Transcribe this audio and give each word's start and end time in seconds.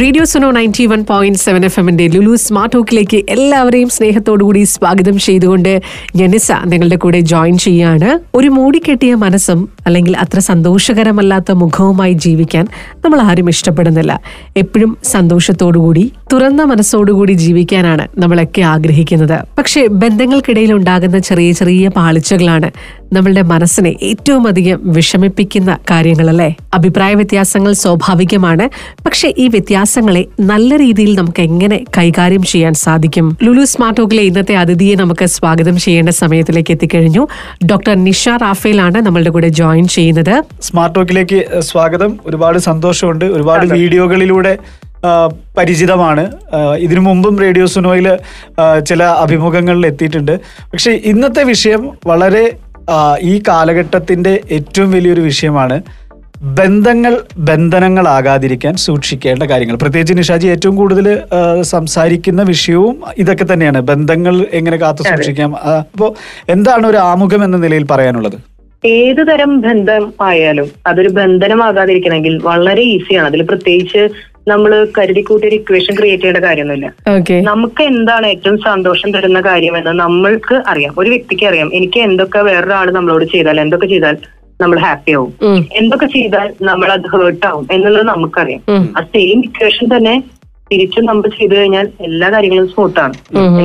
Radio 0.00 0.24
Suno 0.24 0.50
ninety 0.50 0.86
one 0.86 1.04
point 1.08 1.38
seven 1.38 1.64
F 1.64 1.78
എമ്മിന്റെ 1.78 2.08
Lulu 2.08 2.34
smart 2.36 2.76
ടോക്കിലേക്ക് 2.76 3.24
എല്ലാവരെയും 3.28 3.88
സ്നേഹത്തോടുകൂടി 3.88 4.62
സ്വാഗതം 4.62 5.18
ചെയ്തുകൊണ്ട് 5.18 5.80
ജനിസ 6.16 6.52
നിങ്ങളുടെ 6.66 6.96
കൂടെ 6.96 7.20
ജോയിൻ 7.20 7.58
ചെയ്യാണ്. 7.58 8.18
ഒരു 8.34 8.48
മൂടിക്കെട്ടിയ 8.48 9.14
മനസ്സും 9.14 9.68
അല്ലെങ്കിൽ 9.86 10.16
അത്ര 10.16 10.38
സന്തോഷകരമല്ലാത്ത 10.38 11.52
മുഖവുമായി 11.52 12.12
ജീവിക്കാൻ 12.12 12.66
നമ്മൾ 13.04 13.20
ആരും 13.20 13.48
ഇഷ്ടപ്പെടുന്നില്ല. 13.48 14.20
എപ്പോഴും 14.56 14.98
സന്തോഷത്തോടുകൂടി 15.04 16.12
തുറന്ന 16.32 16.64
മനസ്സോടുകൂടി 16.64 17.32
ജീവിക്കാനാണ് 17.32 18.08
നമ്മളൊക്കെ 18.18 18.60
ആഗ്രഹിക്കുന്നത്. 18.60 19.38
പക്ഷേ 19.58 19.86
ബന്ധങ്ങൾക്കിടയിൽ 19.86 20.72
ഉണ്ടാകുന്ന 20.72 21.18
ചെറിയ 21.18 21.52
ചെറിയ 21.52 21.88
പാളിച്ചകളാണ് 21.88 22.70
നമ്മളുടെ 23.12 23.42
മനസ്സിനെ 23.42 23.94
ഏറ്റവും 24.02 24.48
അധികം 24.48 24.80
വിഷമിപ്പിക്കുന്ന 24.84 25.78
കാര്യങ്ങളല്ലേ? 25.90 26.54
അഭിപ്രായ 26.74 27.14
വ്യത്യാസങ്ങൾ 27.14 27.72
സ്വാഭാവികമാണ്. 27.72 28.70
പക്ഷേ 29.06 29.34
ഈ 29.38 29.48
വ്യത്യാസങ്ങളെ 29.48 30.24
നല്ല 30.40 30.76
രീതിയിൽ 30.76 31.14
നമുക്ക് 31.14 31.40
എങ്ങനെ 31.40 31.84
കൈകാര്യം 31.98 32.42
ചെയ്യാൻ 32.42 32.74
സാധിക്കും? 32.74 33.38
ലുലു 33.42 33.64
സ്മാർട്ട് 33.64 34.00
ടോക്കിലെ 34.00 34.22
ഇന്നത്തെ 34.22 34.56
അതിഥിയെ 34.56 34.94
നമുക്ക് 34.94 35.24
സ്വാഗതം 35.24 35.78
ചെയ്യേണ്ട 35.78 36.08
സമയത്തിലേക്ക് 36.08 36.70
എത്തിക്കഴിഞ്ഞു. 36.70 37.28
ഡോക്ടർ 37.64 37.94
നിഷ 38.04 38.28
ആണ് 38.28 38.98
നമ്മളുടെ 38.98 39.30
കൂടെ 39.30 39.48
ജോയിൻ 39.48 39.88
ചെയ്യുന്നത്. 39.88 40.42
സ്മാർട്ടോക്കിലേക്ക് 40.62 41.60
സ്വാഗതം. 41.60 42.18
ഒരുപാട് 42.26 42.58
സന്തോഷമുണ്ട്. 42.58 43.24
ഒരുപാട് 43.24 43.66
വീഡിയോകളിലൂടെ 43.66 44.58
പരിചിതമാണ്. 45.58 46.24
ഇതിനു 46.78 47.00
മുമ്പും 47.00 47.38
റേഡിയോ 47.38 47.66
സുനോയിൽ 47.66 48.16
ചില 48.86 49.02
അഭിമുഖങ്ങളിൽ 49.02 49.86
എത്തിയിട്ടുണ്ട്. 49.86 50.34
പക്ഷേ 50.72 50.90
ഇന്നത്തെ 50.90 51.42
വിഷയം 51.42 51.90
വളരെ 52.06 52.44
ഈ 53.20 53.42
കാലഘട്ടത്തിന്റെ 53.48 54.40
ഏറ്റവും 54.52 54.90
വലിയൊരു 54.92 55.20
വിഷയമാണ്. 55.20 55.82
ബന്ധങ്ങൾ 56.58 57.20
ബന്ധനങ്ങളാകാതിരിക്കാൻ 57.38 58.76
സൂക്ഷിക്കേണ്ട 58.76 59.42
കാര്യങ്ങൾ. 59.42 59.76
പ്രത്യേകിച്ച് 59.76 60.18
നിഷാജി 60.18 60.46
ഏറ്റവും 60.46 60.76
കൂടുതൽ 60.76 61.06
സംസാരിക്കുന്ന 61.62 62.42
വിഷയവും 62.42 63.02
ഇതൊക്കെ 63.18 63.46
തന്നെയാണ്. 63.52 63.80
ബന്ധങ്ങൾ 63.80 64.46
എങ്ങനെ 64.52 64.76
കാത്തു 64.76 65.02
സൂക്ഷിക്കാം? 65.02 65.56
അപ്പോൾ 65.56 66.14
എന്താണ് 66.50 66.86
ഒരു 66.86 66.96
ആമുഖം 66.96 67.44
എന്ന 67.44 67.56
നിലയിൽ 67.56 67.86
പറയാനുള്ളത്? 67.90 68.38
ഏത് 68.86 69.20
തരം 69.26 69.60
ബന്ധം 69.60 70.12
ആയാലും 70.22 70.68
അതൊരു 70.86 71.08
ബന്ധനമാകാതിരിക്കണമെങ്കിൽ 71.08 72.40
വളരെ 72.44 72.82
ഈസിയാണ്. 72.82 73.26
അതിൽ 73.26 73.42
പ്രത്യേകിച്ച് 73.42 74.08
നമ്മൾ 74.48 74.72
കരുതിക്കൂട്ടി 74.98 75.46
ഒരു 75.48 75.54
ഇക്വേഷൻ 75.54 75.94
ക്രിയേറ്റ് 75.94 76.22
ചെയ്യേണ്ട 76.22 76.44
കാര്യമൊന്നുമില്ല. 76.44 76.88
നമുക്ക് 77.50 77.82
എന്താണ് 77.82 78.26
ഏറ്റവും 78.26 78.56
സന്തോഷം 78.58 79.10
തരുന്ന 79.12 79.40
കാര്യമെന്ന് 79.40 79.94
നമ്മൾക്ക് 80.00 80.56
അറിയാം. 80.66 80.94
ഒരു 80.98 81.10
വ്യക്തിക്ക് 81.10 81.46
അറിയാം. 81.46 81.70
എനിക്ക് 81.74 82.00
എന്തൊക്കെ 82.00 82.38
വേറൊരാൾ 82.38 82.90
നമ്മളോട് 82.90 83.24
ചെയ്താൽ 83.24 83.60
എന്തൊക്കെ 83.60 83.86
ചെയ്താൽ 83.86 84.16
നമ്മൾ 84.60 84.78
ഹാപ്പി 84.78 85.12
ആവും. 85.12 85.32
എന്തൊക്കെ 85.72 86.06
ചെയ്താൽ 86.06 86.48
നമ്മൾ 86.62 86.88
അത് 86.92 87.06
ഹേർട്ട് 87.14 87.46
ആവും 87.46 87.66
എന്നുള്ളത് 87.72 88.06
നമുക്കറിയാം. 88.06 88.62
ആ 88.98 89.02
സെയിം 89.14 89.40
ഇക്വേഷൻ 89.44 89.86
തന്നെ 89.96 90.14
തിരിച്ചും 90.70 91.04
നമ്മൾ 91.08 91.28
ചെയ്തു 91.38 91.54
കഴിഞ്ഞാൽ 91.58 91.86
എല്ലാ 92.08 92.28
കാര്യങ്ങളും 92.34 92.68
സ്മൂത്താണ് 92.72 93.14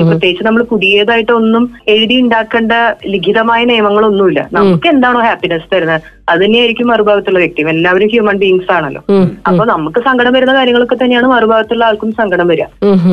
പ്രത്യേകിച്ച് 0.09 0.44
നമ്മൾ 0.48 0.62
പുതിയതായിട്ട് 0.72 1.34
ഒന്നും 1.40 1.64
എഴുതി 1.94 2.16
ഉണ്ടാക്കേണ്ട 2.23 2.73
ലിഖിതമായ 3.14 3.62
നിയമങ്ങളൊന്നുമില്ല. 3.72 4.42
നമുക്ക് 4.58 4.88
എന്താണോ 4.94 5.22
ഹാപ്പിനെസ് 5.28 5.68
തരുന്നത് 5.74 6.02
അത് 6.31 6.40
തന്നെയായിരിക്കും 6.44 6.88
മറുഭാഗത്തുള്ള 6.92 7.40
വ്യക്തി. 7.44 7.62
എല്ലാവരും 7.76 8.09
ഹ്യൂമൻ 8.14 8.38
ബീങ്സ് 8.44 8.72
ആണല്ലോ. 8.76 9.02
അപ്പൊ 9.50 9.64
നമുക്ക് 9.74 10.00
സങ്കടം 10.08 10.34
വരുന്ന 10.38 10.54
കാര്യങ്ങളൊക്കെ 10.58 10.98
തന്നെയാണ് 11.02 11.28
മറുഭാഗത്തുള്ള 11.34 11.84
ആൾക്കും 11.90 12.12
സങ്കടം 12.20 12.48
വരിക. 12.52 12.68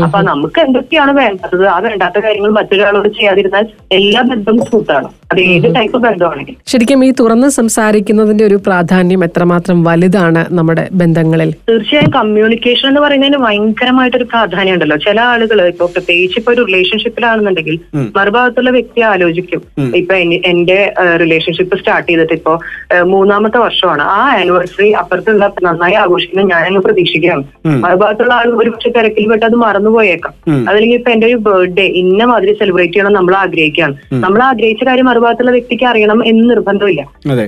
അപ്പൊ 0.07 0.19
നമുക്ക് 0.31 0.61
എന്തൊക്കെയാണ് 0.67 1.15
വേണ്ടത്? 1.23 1.65
ആ 1.75 1.79
വേണ്ടാത്ത 1.89 2.19
കാര്യങ്ങൾ 2.27 2.53
മറ്റൊരാളോട് 2.61 3.09
ചെയ്യാതിരുന്നാൽ 3.19 3.67
എല്ലാ 3.99 4.23
ബന്ധവും 4.33 4.61
സ്മൂത്താണ് 4.69 5.11
അത് 5.33 5.41
ഏത് 5.41 5.75
ടൈപ്പ് 5.75 5.99
ബന്ധമാണെങ്കിലും. 5.99 6.59
ശരിക്കും 6.67 7.05
ഈ 7.05 7.13
തുറന്ന് 7.21 7.49
സംസാരിക്കുന്നതിന്റെ 7.49 8.45
ഒരു 8.45 8.55
പ്രാധാന്യം 8.55 9.25
എത്രമാത്രം 9.25 9.85
വലുതാണ് 9.85 10.47
നമ്മുടെ 10.51 10.89
ബന്ധങ്ങളിൽ? 10.93 11.55
തീർച്ചയായും 11.71 12.11
കമ്മ്യൂണിക്കേഷൻ 12.11 12.89
എന്ന് 12.89 13.01
പറയുന്നതിന് 13.01 13.37
ഭയങ്കരമായിട്ടൊരു 13.37 14.25
പ്രാധാന്യം 14.25 14.75
ഉണ്ടല്ലോ. 14.75 14.97
ചില 14.97 15.21
ആളുകൾ 15.21 15.63
ഇപ്പൊ 15.63 15.87
പ്രത്യേകിച്ച് 15.87 16.39
ഇപ്പൊ 16.39 16.53
ഒരു 16.53 16.65
റിലേഷൻഷിപ്പിലാണെന്നുണ്ടെങ്കിൽ 16.65 17.79
മറുഭാഗത്തുള്ള 18.17 18.71
വ്യക്തി 18.71 19.01
ആലോചിക്കും. 19.01 19.63
ഇപ്പൊ 19.97 20.15
എനി- 20.15 20.43
എന്റെ 20.47 20.95
റിലേഷൻഷിപ്പ് 21.21 21.79
സ്റ്റാർട്ട് 21.79 22.09
ചെയ്തിട്ട് 22.09 22.33
ഇപ്പോ 22.33 22.61
മൂന്നാമത്തെ 23.03 23.59
വർഷമാണ്. 23.59 24.03
ആ 24.03 24.39
ആനിവേഴ്സറി 24.41 24.91
അപ്പുറത്തുള്ള 24.91 25.53
നന്നായി 25.63 25.95
ആഘോഷിക്കുന്നത് 25.95 26.51
ഞാനങ്ങ് 26.51 26.81
പ്രതീക്ഷിക്കുകയാണ്. 26.81 27.43
മറുഭാഗത്തുള്ള 27.67 28.35
ആൾ 28.35 28.45
ഒരു 28.45 28.71
പക്ഷെ 28.71 28.89
തിരക്കിൽ 28.89 29.29
പെട്ട് 29.29 29.47
അത് 29.47 29.55
മറന്നുപോയേക്കാം. 29.55 30.35
അതല്ലെങ്കിൽ 30.69 30.97
ഇപ്പൊ 30.97 31.11
എന്റെ 31.11 31.27
ഒരു 31.27 31.35
ബർത്ത്ഡേ 31.35 31.83
ഇന്ന 31.83 32.25
മാതിരി 32.25 32.53
സെലിബ്രേറ്റ് 32.53 32.93
ചെയ്യണം 32.93 33.13
നമ്മൾ 33.13 33.35
ആഗ്രഹിക്കുകയാണ് 33.35 33.97
നമ്മൾ 34.13 34.43
ആഗ്രഹിച്ച 34.43 34.85
കാര്യം 34.85 35.09
മറുഭാഗത്തുള്ള 35.21 35.53
വ്യക്തിക്ക് 35.57 35.87
അറിയണം 35.91 36.19
എന്ന് 36.31 36.45
നിർബന്ധമില്ല. 36.51 37.03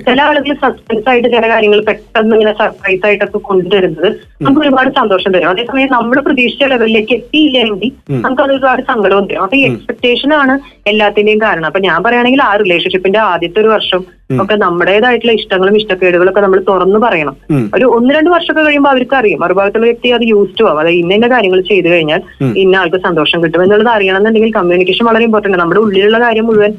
ചില 0.09 0.19
ആളുകൾ 0.29 0.55
സസ്പെൻസ് 0.63 1.09
ആയിട്ട് 1.11 1.29
ചില 1.35 1.45
കാര്യങ്ങൾ 1.53 1.81
പെട്ടെന്ന് 1.89 2.35
ഇങ്ങനെ 2.37 2.53
സർപ്രൈസ് 2.61 3.05
ആയിട്ടൊക്കെ 3.09 3.39
കൊണ്ടുവരുന്നത് 3.49 4.09
നമുക്ക് 4.45 4.63
ഒരുപാട് 4.65 4.91
സന്തോഷം 5.01 5.31
തരും. 5.35 5.51
അതേസമയം 5.53 5.93
നമ്മൾ 5.97 6.19
പ്രതീക്ഷിച്ച 6.29 6.71
ലെവലിലേക്ക് 6.73 7.13
എത്തിയില്ലെങ്കിൽ 7.19 7.93
നമുക്ക് 8.25 8.43
അത് 8.47 8.53
ഒരുപാട് 8.57 8.83
സങ്കടവും 8.91 9.27
തരും 9.31 9.45
അപ്പൊ 9.47 9.57
ഈ 9.61 9.63
എക്സ്പെക്ടേഷൻ 9.71 10.33
ആണ് 10.41 10.57
എല്ലാത്തിന്റെയും 10.93 11.41
കാരണം. 11.47 11.69
അപ്പൊ 11.71 11.83
ഞാൻ 11.89 11.99
പറയുകയാണെങ്കിൽ 12.07 12.43
ആ 12.49 12.53
റിലേഷൻഷിപ്പിന്റെ 12.65 13.21
ആദ്യത്തെ 13.33 13.61
ഒരു 13.65 13.71
വർഷം 13.77 14.03
ഒക്കെ 14.43 14.57
നമ്മുടേതായിട്ടുള്ള 14.63 15.33
ഇഷ്ടങ്ങളും 15.39 15.75
ഇഷ്ടക്കേടുകളും 15.79 16.31
ഒക്കെ 16.31 16.43
നമ്മൾ 16.45 16.61
തുറന്നു 16.69 16.99
പറയണം. 17.05 17.35
ഒരു 17.77 17.87
ഒന്ന് 17.97 18.11
രണ്ട് 18.17 18.31
വർഷമൊക്കെ 18.35 18.63
കഴിയുമ്പോൾ 18.67 18.91
അവർക്ക് 18.95 19.17
അറിയും 19.19 19.41
മറുഭാഗത്തുള്ള 19.43 19.87
വ്യക്തി 19.91 20.09
അത് 20.17 20.25
യൂസ് 20.31 20.55
ടു 20.59 20.65
ആവും. 20.69 20.79
അതായത് 20.83 20.99
ഇന്ന 21.01 21.13
ഇന്ന 21.19 21.29
കാര്യങ്ങൾ 21.33 21.61
ചെയ്തു 21.71 21.89
കഴിഞ്ഞാൽ 21.95 22.21
ഇന്ന 22.63 22.81
ആൾക്ക് 22.83 23.01
സന്തോഷം 23.09 23.43
കിട്ടും 23.45 23.63
എന്നുള്ളത് 23.65 23.91
അറിയണമെന്നുണ്ടെങ്കിൽ 23.97 24.53
കമ്മ്യൂണിക്കേഷൻ 24.59 25.07
വളരെ 25.11 25.27
ഇമ്പോർട്ടന്റ് 25.29 25.61
നമ്മുടെ 25.63 25.81
ഉള്ളിലുള്ള 25.85 26.21
കാര്യം 26.25 26.47
മുഴുവൻ 26.51 26.73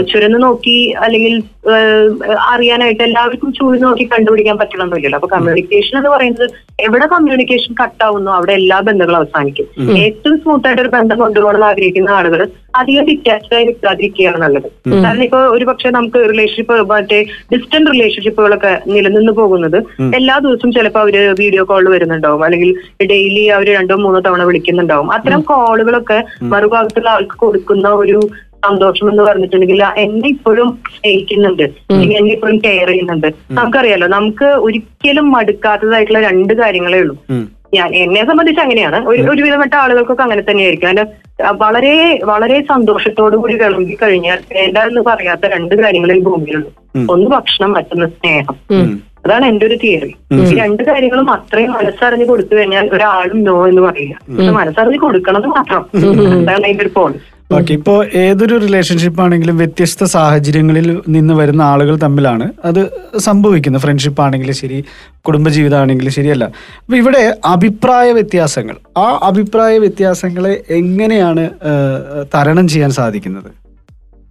ചുരന്ന് 0.00 0.42
നോക്കി 0.42 0.94
അല്ലെങ്കിൽ 1.04 1.34
അറിയാനായിട്ട് 2.52 3.02
എല്ലാവർക്കും 3.02 3.52
ചൂട് 3.52 3.82
നോക്കി 3.82 4.04
കണ്ടുപിടിക്കാൻ 4.04 4.56
പറ്റണമെന്നില്ലല്ലോ 4.58 5.18
അപ്പൊ 5.18 5.28
കമ്മ്യൂണിക്കേഷൻ 5.36 5.98
എന്ന് 5.98 6.10
പറയുന്നത് 6.10 6.46
എവിടെ 6.80 7.06
കമ്മ്യൂണിക്കേഷൻ 7.06 7.74
കട്ടാവുന്നു 7.80 8.30
അവിടെ 8.30 8.52
എല്ലാ 8.52 8.80
ബന്ധങ്ങളും 8.80 9.18
അവസാനിക്കും. 9.18 9.66
ഏറ്റവും 9.96 10.36
സ്മൂത്ത് 10.38 10.66
ആയിട്ട് 10.68 10.82
ഒരു 10.82 10.88
ബന്ധം 10.88 11.18
കൊണ്ടുപോകണമെന്ന് 11.18 11.66
ആഗ്രഹിക്കുന്ന 11.66 12.10
ആളുകൾ 12.10 12.40
അധികം 12.80 13.04
ഡിറ്റാച്ച്ഡ് 13.04 13.54
ആയി 13.56 13.64
നിൽക്കാതിരിക്കുകയാണ് 13.64 14.38
നല്ലത് 14.42 14.68
കാരണം 15.04 15.24
ഇപ്പൊ 15.24 15.40
ഒരു 15.56 15.64
പക്ഷെ 15.64 15.90
നമുക്ക് 15.90 16.20
റിലേഷൻഷിപ്പ് 16.32 16.76
മറ്റേ 16.92 17.18
ഡിസ്റ്റന്റ് 17.52 17.90
റിലേഷൻഷിപ്പുകളൊക്കെ 17.90 18.72
നിലനിന്ന് 18.86 19.32
പോകുന്നത് 19.32 19.78
എല്ലാ 20.14 20.38
ദിവസവും 20.38 20.72
ചിലപ്പോൾ 20.72 21.00
അവർ 21.00 21.16
വീഡിയോ 21.42 21.64
കോൾ 21.64 21.84
വരുന്നുണ്ടാവും. 21.94 22.44
അല്ലെങ്കിൽ 22.44 22.72
ഡെയിലി 23.12 23.44
അവർ 23.48 23.68
രണ്ടോ 23.78 23.96
മൂന്നോ 23.96 24.20
തവണ 24.20 24.42
വിളിക്കുന്നുണ്ടാവും. 24.42 25.12
അത്തരം 25.12 25.40
കോളുകളൊക്കെ 25.40 26.18
മറുഭാഗത്തുള്ള 26.54 27.10
ആൾക്ക് 27.10 27.38
കൊടുക്കുന്ന 27.38 27.88
ഒരു 27.88 28.20
സന്തോഷം 28.64 29.10
എന്ന് 29.10 29.22
പറഞ്ഞിട്ടുണ്ടെങ്കിൽ 29.22 29.84
എന്നെ 29.96 30.28
ഇപ്പോഴും 30.28 30.78
സ്നേഹിക്കുന്നുണ്ട്. 30.96 31.62
അല്ലെങ്കിൽ 31.62 32.16
എന്നെ 32.16 32.32
ഇപ്പോഴും 32.32 32.58
കെയർ 32.58 32.86
ചെയ്യുന്നുണ്ട്. 32.86 33.26
നമുക്കറിയാലോ 33.50 34.06
നമുക്ക് 34.06 34.44
ഒരിക്കലും 34.44 35.32
മടുക്കാത്തതായിട്ടുള്ള 35.32 36.20
രണ്ട് 36.20 36.54
കാര്യങ്ങളേ 36.54 37.00
ഉള്ളൂ. 37.00 37.16
ഞാൻ 37.74 37.94
എന്നെ 37.94 38.26
സംബന്ധിച്ച് 38.26 38.60
അങ്ങനെയാണ്. 38.60 39.08
ഒരു 39.08 39.22
ഒരുവിധപ്പെട്ട 39.22 39.74
ആളുകൾക്കൊക്കെ 39.74 40.22
അങ്ങനെ 40.22 40.42
തന്നെയായിരിക്കും. 40.42 40.88
അതിന്റെ 40.88 41.04
വളരെ 41.52 42.20
വളരെ 42.24 42.60
സന്തോഷത്തോടു 42.60 43.36
കൂടി 43.36 43.54
വിളമ്പി 43.54 43.98
കഴിഞ്ഞാൽ 44.02 44.38
വേണ്ട 44.52 44.78
എന്ന് 44.78 45.00
പറയാത്ത 45.00 45.46
രണ്ട് 45.46 45.74
കാര്യങ്ങളിൽ 45.74 46.16
ഈ 46.16 46.20
ഭൂമിയിലുള്ളൂ. 46.20 46.70
ഒന്ന് 47.10 47.30
ഭക്ഷണം 47.30 47.72
മറ്റൊന്ന് 47.72 48.06
സ്നേഹം. 48.06 48.56
അതാണ് 49.26 49.44
എന്റെ 49.44 49.66
ഒരു 49.66 49.74
തിയറി 49.74 50.14
ഈ 50.32 50.54
രണ്ട് 50.54 50.82
കാര്യങ്ങളും 50.82 51.30
അത്രയും 51.30 51.72
മനസ്സറിഞ്ഞ് 51.72 52.24
കൊടുത്തു 52.26 52.54
കഴിഞ്ഞാൽ 52.54 52.90
ഒരാളും 52.92 53.44
നോ 53.44 53.68
എന്ന് 53.68 53.82
പറയില്ല. 53.82 54.14
പക്ഷെ 54.30 54.50
മനസ്സറിഞ്ഞ് 54.50 54.98
കൊടുക്കണത് 54.98 55.46
മാത്രം. 55.46 55.84
അതാണ് 56.42 56.64
അതിന്റെ 56.64 56.84
ഒരു 56.84 56.90
പോളിസി 56.96 57.28
ഓക്കെ 57.58 57.72
ഇപ്പോൾ 57.72 57.98
ഏതൊരു 58.24 58.54
റിലേഷൻഷിപ്പ് 58.64 59.20
ആണെങ്കിലും 59.22 59.56
വ്യത്യസ്ത 59.56 60.04
സാഹചര്യങ്ങളിൽ 60.04 61.02
നിന്ന് 61.08 61.34
വരുന്ന 61.34 61.62
ആളുകൾ 61.62 61.96
തമ്മിലാണ് 61.96 62.46
അത് 62.64 62.82
സംഭവിക്കുന്നത്. 63.18 63.82
ഫ്രണ്ട്ഷിപ്പ് 63.82 64.22
ആണെങ്കിലും 64.22 64.54
ശരി 64.54 64.84
കുടുംബജീവിതം 65.26 65.78
ആണെങ്കിലും 65.78 66.12
ശരിയല്ല. 66.12 66.44
അപ്പോൾ 66.82 66.96
ഇവിടെ 66.96 67.22
അഭിപ്രായ 67.46 68.12
വ്യത്യാസങ്ങൾ 68.12 68.76
ആ 68.98 69.08
അഭിപ്രായ 69.22 69.78
വ്യത്യാസങ്ങളെ 69.78 70.54
എങ്ങനെയാണ് 70.70 71.50
തരണം 72.34 72.68
ചെയ്യാൻ 72.68 72.90
സാധിക്കുന്നത്? 72.90 73.50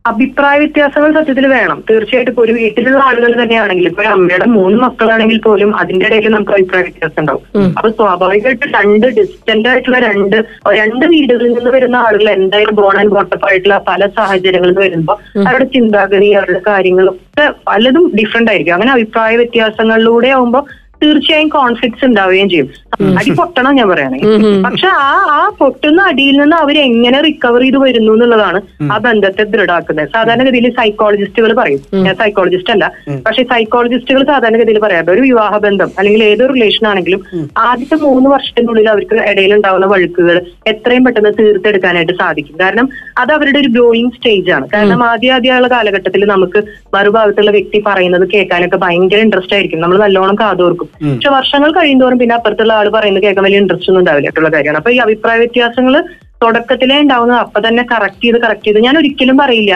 അഭിപ്രായ 0.06 0.56
വ്യത്യാസങ്ങൾ 0.62 1.10
സത്യത്തിൽ 1.16 1.46
വേണം. 1.54 1.80
തീർച്ചയായിട്ടും 1.90 2.32
ഇപ്പൊ 2.34 2.44
ഒരു 2.46 2.54
വീട്ടിലുള്ള 2.60 3.02
ആളുകൾ 3.08 3.32
തന്നെയാണെങ്കിൽ 3.42 3.88
ഇപ്പൊ 3.90 4.04
അമ്മയുടെ 4.14 4.48
മൂന്ന് 4.56 4.78
മക്കളാണെങ്കിൽ 4.84 5.40
പോലും 5.48 5.72
അതിന്റെ 5.82 6.06
ഇടയിൽ 6.08 6.28
നമുക്ക് 6.36 6.54
അഭിപ്രായ 6.58 6.84
വ്യത്യാസം 6.88 7.20
ഉണ്ടാവും. 7.22 7.44
അപ്പൊ 7.78 7.90
സ്വാഭാവികമായിട്ട് 8.00 8.68
രണ്ട് 8.78 9.08
ഡിസ്റ്റന്റ് 9.18 9.70
ആയിട്ടുള്ള 9.72 10.00
രണ്ട് 10.08 10.38
രണ്ട് 10.82 11.06
വീടുകളിൽ 11.14 11.54
നിന്ന് 11.58 11.74
വരുന്ന 11.78 11.98
ആളുകൾ 12.08 12.30
എന്തായാലും 12.38 12.78
ബോൺ 12.82 12.98
ആൻഡ് 13.02 13.14
ബോട്ടപ്പ് 13.16 13.48
ആയിട്ടുള്ള 13.50 13.78
പല 13.92 14.02
സാഹചര്യങ്ങളിൽ 14.18 14.74
നിന്ന് 14.74 14.84
വരുമ്പോൾ 14.86 15.18
അവരുടെ 15.48 15.68
ചിന്താഗതി 15.78 16.30
അവരുടെ 16.42 16.62
കാര്യങ്ങളൊക്കെ 16.72 17.46
പലതും 17.70 18.06
ഡിഫറെന്റ് 18.20 18.52
ആയിരിക്കും. 18.52 18.76
അങ്ങനെ 18.78 18.92
അഭിപ്രായ 18.98 19.36
വ്യത്യാസങ്ങളിലൂടെ 19.42 20.32
ആവുമ്പോൾ 20.38 20.64
തീർച്ചയായും 21.04 21.50
കോൺഫ്ലിക്ട്സ് 21.50 22.06
ഉണ്ടാവുകയും 22.06 22.50
ചെയ്യും. 22.50 22.70
അടി 23.18 23.30
പൊട്ടണം 23.30 23.76
ഞാൻ 23.76 23.90
പറയണേ. 23.90 24.20
പക്ഷെ 24.62 24.88
ആ 24.88 25.26
ആ 25.30 25.50
പൊട്ടുന്ന 25.60 26.02
അടിയിൽ 26.02 26.38
നിന്ന് 26.38 26.56
അവർ 26.56 26.78
എങ്ങനെ 26.78 27.22
റിക്കവർ 27.22 27.62
ചെയ്ത് 27.62 27.78
വരുന്നു 27.78 28.14
എന്നുള്ളതാണ് 28.14 28.62
ആ 28.92 28.98
ബന്ധത്തെ 28.98 29.44
ദൃഢാക്കുന്നത്. 29.44 30.08
സാധാരണഗതിയിൽ 30.08 30.70
സൈക്കോളജിസ്റ്റുകൾ 30.70 31.54
പറയും. 31.54 31.80
ഞാൻ 32.04 32.16
സൈക്കോളജിസ്റ്റ് 32.16 32.72
അല്ല. 32.72 32.92
പക്ഷെ 33.26 33.44
സൈക്കോളജിസ്റ്റുകൾ 33.44 34.24
സാധാരണഗതിയിൽ 34.24 34.80
പറയാം 34.80 35.12
ഒരു 35.12 35.22
വിവാഹ 35.22 35.58
ബന്ധം 35.58 35.92
അല്ലെങ്കിൽ 35.98 36.24
ഏതൊരു 36.24 36.54
റിലേഷൻ 36.54 36.88
ആണെങ്കിലും 36.88 37.24
ആദ്യത്തെ 37.58 37.96
മൂന്ന് 37.96 38.30
വർഷത്തിനുള്ളിൽ 38.30 38.90
അവർക്ക് 38.90 39.16
ഇടയിൽ 39.16 39.56
ഉണ്ടാവുന്ന 39.56 39.86
വഴുക്കുകൾ 39.86 40.42
എത്രയും 40.68 41.06
പെട്ടെന്ന് 41.06 41.32
തീർത്തെടുക്കാനായിട്ട് 41.40 42.14
സാധിക്കും. 42.14 42.58
കാരണം 42.60 42.90
അത് 43.18 43.32
അവരുടെ 43.34 43.60
ഒരു 43.60 43.68
ഗ്രോയിങ് 43.68 44.12
സ്റ്റേജ് 44.12 44.52
ആണ്. 44.52 44.68
കാരണം 44.74 45.04
ആദ്യ 45.04 45.34
ആദ്യമുള്ള 45.34 45.68
കാലഘട്ടത്തിൽ 45.68 46.26
നമുക്ക് 46.26 46.64
മറുഭാഗത്തുള്ള 46.94 47.52
വ്യക്തി 47.52 47.84
പറയുന്നത് 47.88 48.30
കേൾക്കാനൊക്കെ 48.30 48.78
ഭയങ്കര 48.78 49.18
ഇൻട്രസ്റ്റ് 49.18 49.54
ആയിരിക്കും. 49.54 49.82
നമ്മൾ 49.82 49.98
നല്ലോണം 49.98 50.36
കാതോർക്കും. 50.36 50.91
പക്ഷെ 51.00 51.30
വർഷങ്ങൾ 51.30 51.72
കഴിയുന്തോറും 51.72 52.20
പിന്നെ 52.20 52.36
അപ്പുറത്തുള്ള 52.36 52.74
ആൾ 52.74 52.90
പറയുന്നത് 52.90 53.24
കേൾക്കാൻ 53.24 53.44
വലിയ 53.44 53.62
ഇൻട്രസ്റ്റ് 53.64 53.90
ഒന്നും 53.90 54.02
ഉണ്ടാവില്ല 54.02 54.28
ആയിട്ടുള്ള 54.28 54.50
കാര്യമാണ്. 54.50 54.78
അപ്പൊ 54.78 54.92
ഈ 54.92 54.98
അഭിപ്രായ 54.98 55.38
വ്യത്യാസങ്ങൾ 55.38 55.96
തുടക്കത്തിലേ 56.44 57.00
ഉണ്ടാവുന്നത് 57.00 57.40
അപ്പൊ 57.40 57.60
തന്നെ 57.68 57.84
കറക്റ്റ് 57.92 58.24
ചെയ്ത് 58.24 58.40
കറക്റ്റ് 58.46 58.66
ചെയ്ത് 58.66 58.80
ഞാൻ 58.80 58.98
ഒരിക്കലും 58.98 59.38
പറയില്ല. 59.38 59.74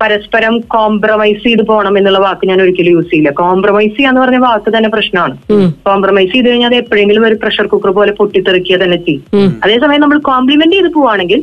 പരസ്പരം 0.00 0.54
കോംപ്രമൈസ് 0.74 1.42
ചെയ്ത് 1.42 1.62
പോകണം 1.66 1.98
എന്നുള്ള 1.98 2.18
വാക്ക് 2.18 2.44
ഞാൻ 2.50 2.60
ഒരിക്കലും 2.62 2.92
യൂസ് 2.96 3.10
ചെയ്യില്ല. 3.10 3.30
കോംപ്രമൈസ് 3.30 3.92
ചെയ്യാന്ന് 3.96 4.20
പറഞ്ഞ 4.20 4.38
വാക്ക് 4.46 4.70
തന്നെ 4.76 4.88
പ്രശ്നമാണ്. 4.94 5.34
കോംപ്രമൈസ് 5.88 6.32
ചെയ്ത് 6.32 6.48
കഴിഞ്ഞാൽ 6.48 6.70
അത് 6.70 6.78
എപ്പോഴെങ്കിലും 6.82 7.26
ഒരു 7.26 7.36
പ്രഷർ 7.42 7.66
കുക്കർ 7.72 7.90
പോലെ 7.98 8.12
പൊട്ടിത്തെറിക്കുക 8.12 8.78
തന്നെ 8.84 8.98
ചെയ്യും. 9.06 9.52
അതേസമയം 9.64 10.00
നമ്മൾ 10.00 10.20
കോംപ്ലിമെന്റ് 10.30 10.76
ചെയ്ത് 10.76 10.90
പോവാണെങ്കിൽ 10.98 11.42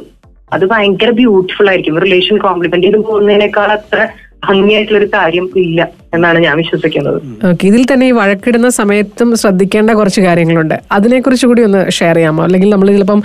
അത് 0.53 0.65
ഭയങ്കര 0.65 1.09
ബ്യൂട്ടിഫുൾ 1.19 1.67
ആയിരിക്കും. 1.69 1.99
റിലേഷൻ 2.05 2.37
കോംപ്ലിമെന്റ് 2.37 2.87
ചെയ്ത് 2.87 2.99
പോകുന്നതിനേക്കാൾ 3.09 3.71
അത്ര 3.77 3.99
ഭംഗിയായിട്ടുള്ള 4.47 4.99
ഒരു 4.99 5.09
കാര്യം 5.15 5.45
ഇല്ല 5.63 5.79
എന്നാണ് 6.15 6.37
ഞാൻ 6.43 6.53
വിശ്വസിക്കുന്നത്. 6.57 7.17
ഓക്കെ 7.47 7.63
ഇതിൽ 7.69 7.81
തന്നെ 7.89 8.05
ഈ 8.11 8.13
വഴക്കിടുന്ന 8.19 8.69
സമയത്തും 8.77 9.29
ശ്രദ്ധിക്കേണ്ട 9.41 9.91
കുറച്ച് 9.99 10.21
കാര്യങ്ങളുണ്ട്. 10.25 10.75
അതിനെക്കുറിച്ച് 10.95 11.47
കൂടി 11.49 11.61
ഒന്ന് 11.67 11.81
ഷെയർ 11.97 12.15
ചെയ്യാമോ? 12.15 12.41
അല്ലെങ്കിൽ 12.45 12.69
നമ്മൾ 12.73 12.87
ചിലപ്പം 12.95 13.19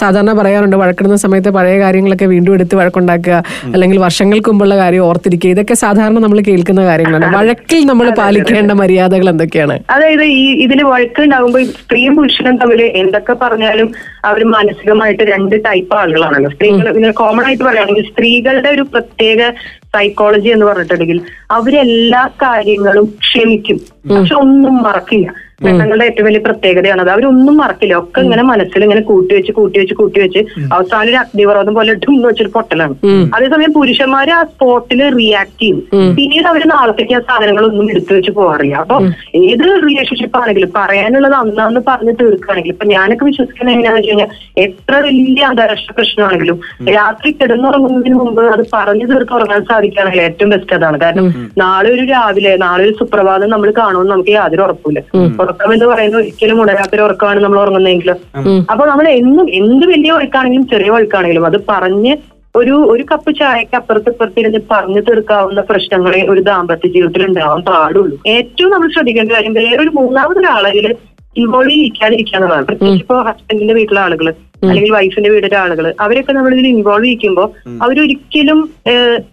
സാധാരണ 0.00 0.32
പറയാറുണ്ട് 0.38 0.76
വഴക്കിടുന്ന 0.82 1.16
സമയത്ത് 1.24 1.50
പഴയ 1.56 1.76
കാര്യങ്ങളൊക്കെ 1.82 2.26
വീണ്ടും 2.32 2.54
എടുത്ത് 2.58 2.76
വഴക്കുണ്ടാക്കുക 2.80 3.42
അല്ലെങ്കിൽ 3.74 3.98
വർഷങ്ങൾക്ക് 4.06 4.50
മുമ്പുള്ള 4.52 4.76
കാര്യം 4.82 5.04
ഓർത്തിരിക്കുക. 5.08 5.50
ഇതൊക്കെ 5.56 5.76
സാധാരണ 5.84 6.18
നമ്മൾ 6.26 6.40
കേൾക്കുന്ന 6.48 6.84
കാര്യങ്ങളാണ്. 6.90 7.28
വഴക്കിൽ 7.36 7.84
നമ്മൾ 7.90 8.08
പാലിക്കേണ്ട 8.20 8.72
മര്യാദകൾ 8.82 9.28
എന്തൊക്കെയാണ്? 9.34 9.76
അതായത് 9.96 10.24
ഈ 10.40 10.46
ഇതിൽ 10.66 10.82
വഴക്ക് 10.92 11.20
ഉണ്ടാകുമ്പോൾ 11.26 11.66
സ്ത്രീയും 11.82 12.16
പുരുഷനും 12.20 12.56
തമ്മിൽ 12.62 12.82
എന്തൊക്കെ 13.02 13.36
പറഞ്ഞാലും 13.42 13.90
അവർ 14.30 14.42
മാനസികമായിട്ട് 14.54 15.22
രണ്ട് 15.34 15.56
ടൈപ്പ് 15.68 15.94
ആളുകളാണല്ലോ. 16.02 16.52
സ്ത്രീകൾ 16.56 16.88
ഇതിന് 16.94 17.12
കോമൺ 17.20 17.44
ആയിട്ട് 17.48 17.64
പറയുകയാണെങ്കിൽ 17.68 18.06
സ്ത്രീകളുടെ 18.12 18.70
ഒരു 18.76 18.86
പ്രത്യേക 18.94 19.42
സൈക്കോളജി 19.94 20.48
എന്ന് 20.48 20.66
പറഞ്ഞിട്ടുണ്ടെങ്കിൽ 20.66 21.20
അവരെല്ലാ 21.50 22.28
കാര്യങ്ങളും 22.42 23.18
ക്ഷമിക്കും. 23.20 23.78
പക്ഷെ 24.10 24.34
ഒന്നും 24.34 24.82
മറക്കില്ല. 24.82 25.47
പെണ്ണുങ്ങളുടെ 25.64 26.04
ഏറ്റവും 26.08 26.26
വലിയ 26.26 26.40
പ്രത്യേകതയാണ് 26.46 27.00
അത് 27.04 27.10
അവരൊന്നും 27.14 27.54
മറക്കില്ല. 27.60 27.94
ഒക്കെ 28.02 28.20
ഇങ്ങനെ 28.24 28.42
മനസ്സിൽ 28.50 28.82
ഇങ്ങനെ 28.86 29.02
കൂട്ടി 29.08 29.32
വെച്ച് 29.36 29.52
കൂട്ടി 29.56 29.76
വെച്ച് 29.80 29.94
കൂട്ടി 30.00 30.18
വെച്ച് 30.24 30.40
അവസാനം 30.74 31.08
ഒരു 31.10 31.18
അഗ്നിപർവതം 31.22 31.74
പോലെ 31.78 31.92
ഡും 32.02 32.14
എന്ന് 32.16 32.28
വെച്ചൊരു 32.28 32.52
പൊട്ടലാണ്. 32.56 32.94
അതേസമയം 33.36 33.72
പുരുഷന്മാര് 33.76 34.32
ആ 34.36 34.40
സ്പോട്ടിൽ 34.50 35.00
റിയാക്ട് 35.16 35.58
ചെയ്യും. 35.62 35.78
പിന്നീട് 36.18 36.48
അവർ 36.52 36.62
നാളത്തേക്ക് 36.72 37.14
ആ 37.18 37.20
സാധനങ്ങളൊന്നും 37.30 37.90
എടുത്തു 37.94 38.12
വെച്ച് 38.18 38.32
പോകാറില്ല. 38.38 38.76
അപ്പൊ 38.84 38.98
ഏത് 39.42 39.64
റിലേഷൻഷിപ്പ് 39.86 40.38
ആണെങ്കിലും 40.42 40.70
പറയാനുള്ളത് 40.78 41.36
അന്നാന്ന് 41.40 41.82
പറഞ്ഞ് 41.90 42.14
തീർക്കുകയാണെങ്കിൽ 42.20 42.72
ഇപ്പൊ 42.74 42.86
ഞാനൊക്കെ 42.94 43.26
വിശ്വസിക്കുന്നത് 43.30 43.74
എങ്ങനെയാണെന്ന് 43.74 44.02
വെച്ച് 44.02 44.12
കഴിഞ്ഞാൽ 44.12 44.30
എത്ര 44.66 44.94
വലിയ 45.06 45.42
അന്താരാഷ്ട്ര 45.50 45.92
പ്രശ്നമാണെങ്കിലും 45.98 46.58
രാത്രി 46.98 47.30
കിടന്നുറങ്ങുന്നതിന് 47.40 48.18
മുമ്പ് 48.22 48.42
അത് 48.54 48.64
പറഞ്ഞു 48.76 49.06
തീർത്ത് 49.12 49.36
ഉറങ്ങാൻ 49.38 49.62
സാധിക്കുകയാണെങ്കിൽ 49.72 50.22
ഏറ്റവും 50.28 50.50
ബെസ്റ്റ് 50.54 50.76
അതാണ്. 50.78 50.98
കാരണം 51.04 51.26
നാളെ 51.64 51.90
ഒരു 51.96 52.06
രാവിലെ 52.14 52.54
നാളെ 52.64 52.82
ഒരു 52.88 52.96
സുപ്രഭാതം 53.02 53.50
നമ്മൾ 53.54 53.68
കാണുമെന്ന് 53.82 54.14
നമുക്ക് 54.14 54.34
യാതൊരു 54.38 54.64
ഉറപ്പില്ല 54.68 55.04
ഉറക്കം 55.48 55.70
എന്ന് 55.74 55.86
പറയുന്നത് 55.90 56.20
ഒരിക്കലും 56.20 56.58
ഉണരാത്തൊരു 56.62 57.04
ഉറക്കമാണ് 57.04 57.40
നമ്മൾ 57.44 57.60
ഉറങ്ങുന്നതെങ്കിൽ 57.62 58.10
അപ്പൊ 58.70 58.84
നമ്മൾ 58.90 59.06
എന്നും 59.18 59.46
എന്ത് 59.60 59.86
വലിയ 59.90 60.10
ഒഴുക്കാണെങ്കിലും 60.16 60.66
ചെറിയ 60.72 60.96
ഒഴുക്കാണെങ്കിലും 60.96 61.46
അത് 61.48 61.58
പറഞ്ഞ് 61.68 62.12
ഒരു 62.54 62.76
ഒരു 62.92 63.02
കപ്പ് 63.08 63.30
ചായക്ക് 63.38 63.76
അപ്പുറത്ത് 63.78 64.10
ഇപ്പുറത്തിരുന്ന് 64.12 64.60
പറഞ്ഞു 64.70 65.00
തീർക്കാവുന്ന 65.06 65.60
പ്രശ്നങ്ങളെ 65.68 66.20
ഒരു 66.30 66.40
ദാമ്പത്യ 66.46 66.88
ജീവിതത്തിൽ 66.94 67.22
ഉണ്ടാവാൻ 67.26 67.60
പാടുള്ളൂ. 67.66 68.14
ഏറ്റവും 68.34 68.70
നമ്മൾ 68.72 68.88
ശ്രദ്ധിക്കേണ്ട 68.94 69.30
കാര്യം 69.34 69.54
ഒരു 69.82 69.90
മൂന്നാമതൊരാളതിൽ 69.98 70.86
ഇൻവോൾവ് 71.36 71.70
ചെയ്യിക്കാതിരിക്കാന്നുള്ളതാണ് 71.70 72.66
പ്രത്യേകിച്ച് 72.66 73.04
ഇപ്പോ 73.04 73.16
ഹസ്ബൻഡിന്റെ 73.28 73.74
വീട്ടിലെ 73.74 74.00
ആളുകൾ 74.00 74.28
അല്ലെങ്കിൽ 74.68 74.92
വൈഫിന്റെ 74.92 75.30
വീട്ടിലെ 75.30 75.56
ആളുകൾ 75.56 75.94
അവരൊക്കെ 76.00 76.32
നമ്മൾ 76.32 76.54
ഇതിൽ 76.54 76.66
ഇൻവോൾവ് 76.66 77.04
ചെയ്യിക്കുമ്പോൾ 77.04 77.48
അവരൊരിക്കലും 77.84 78.60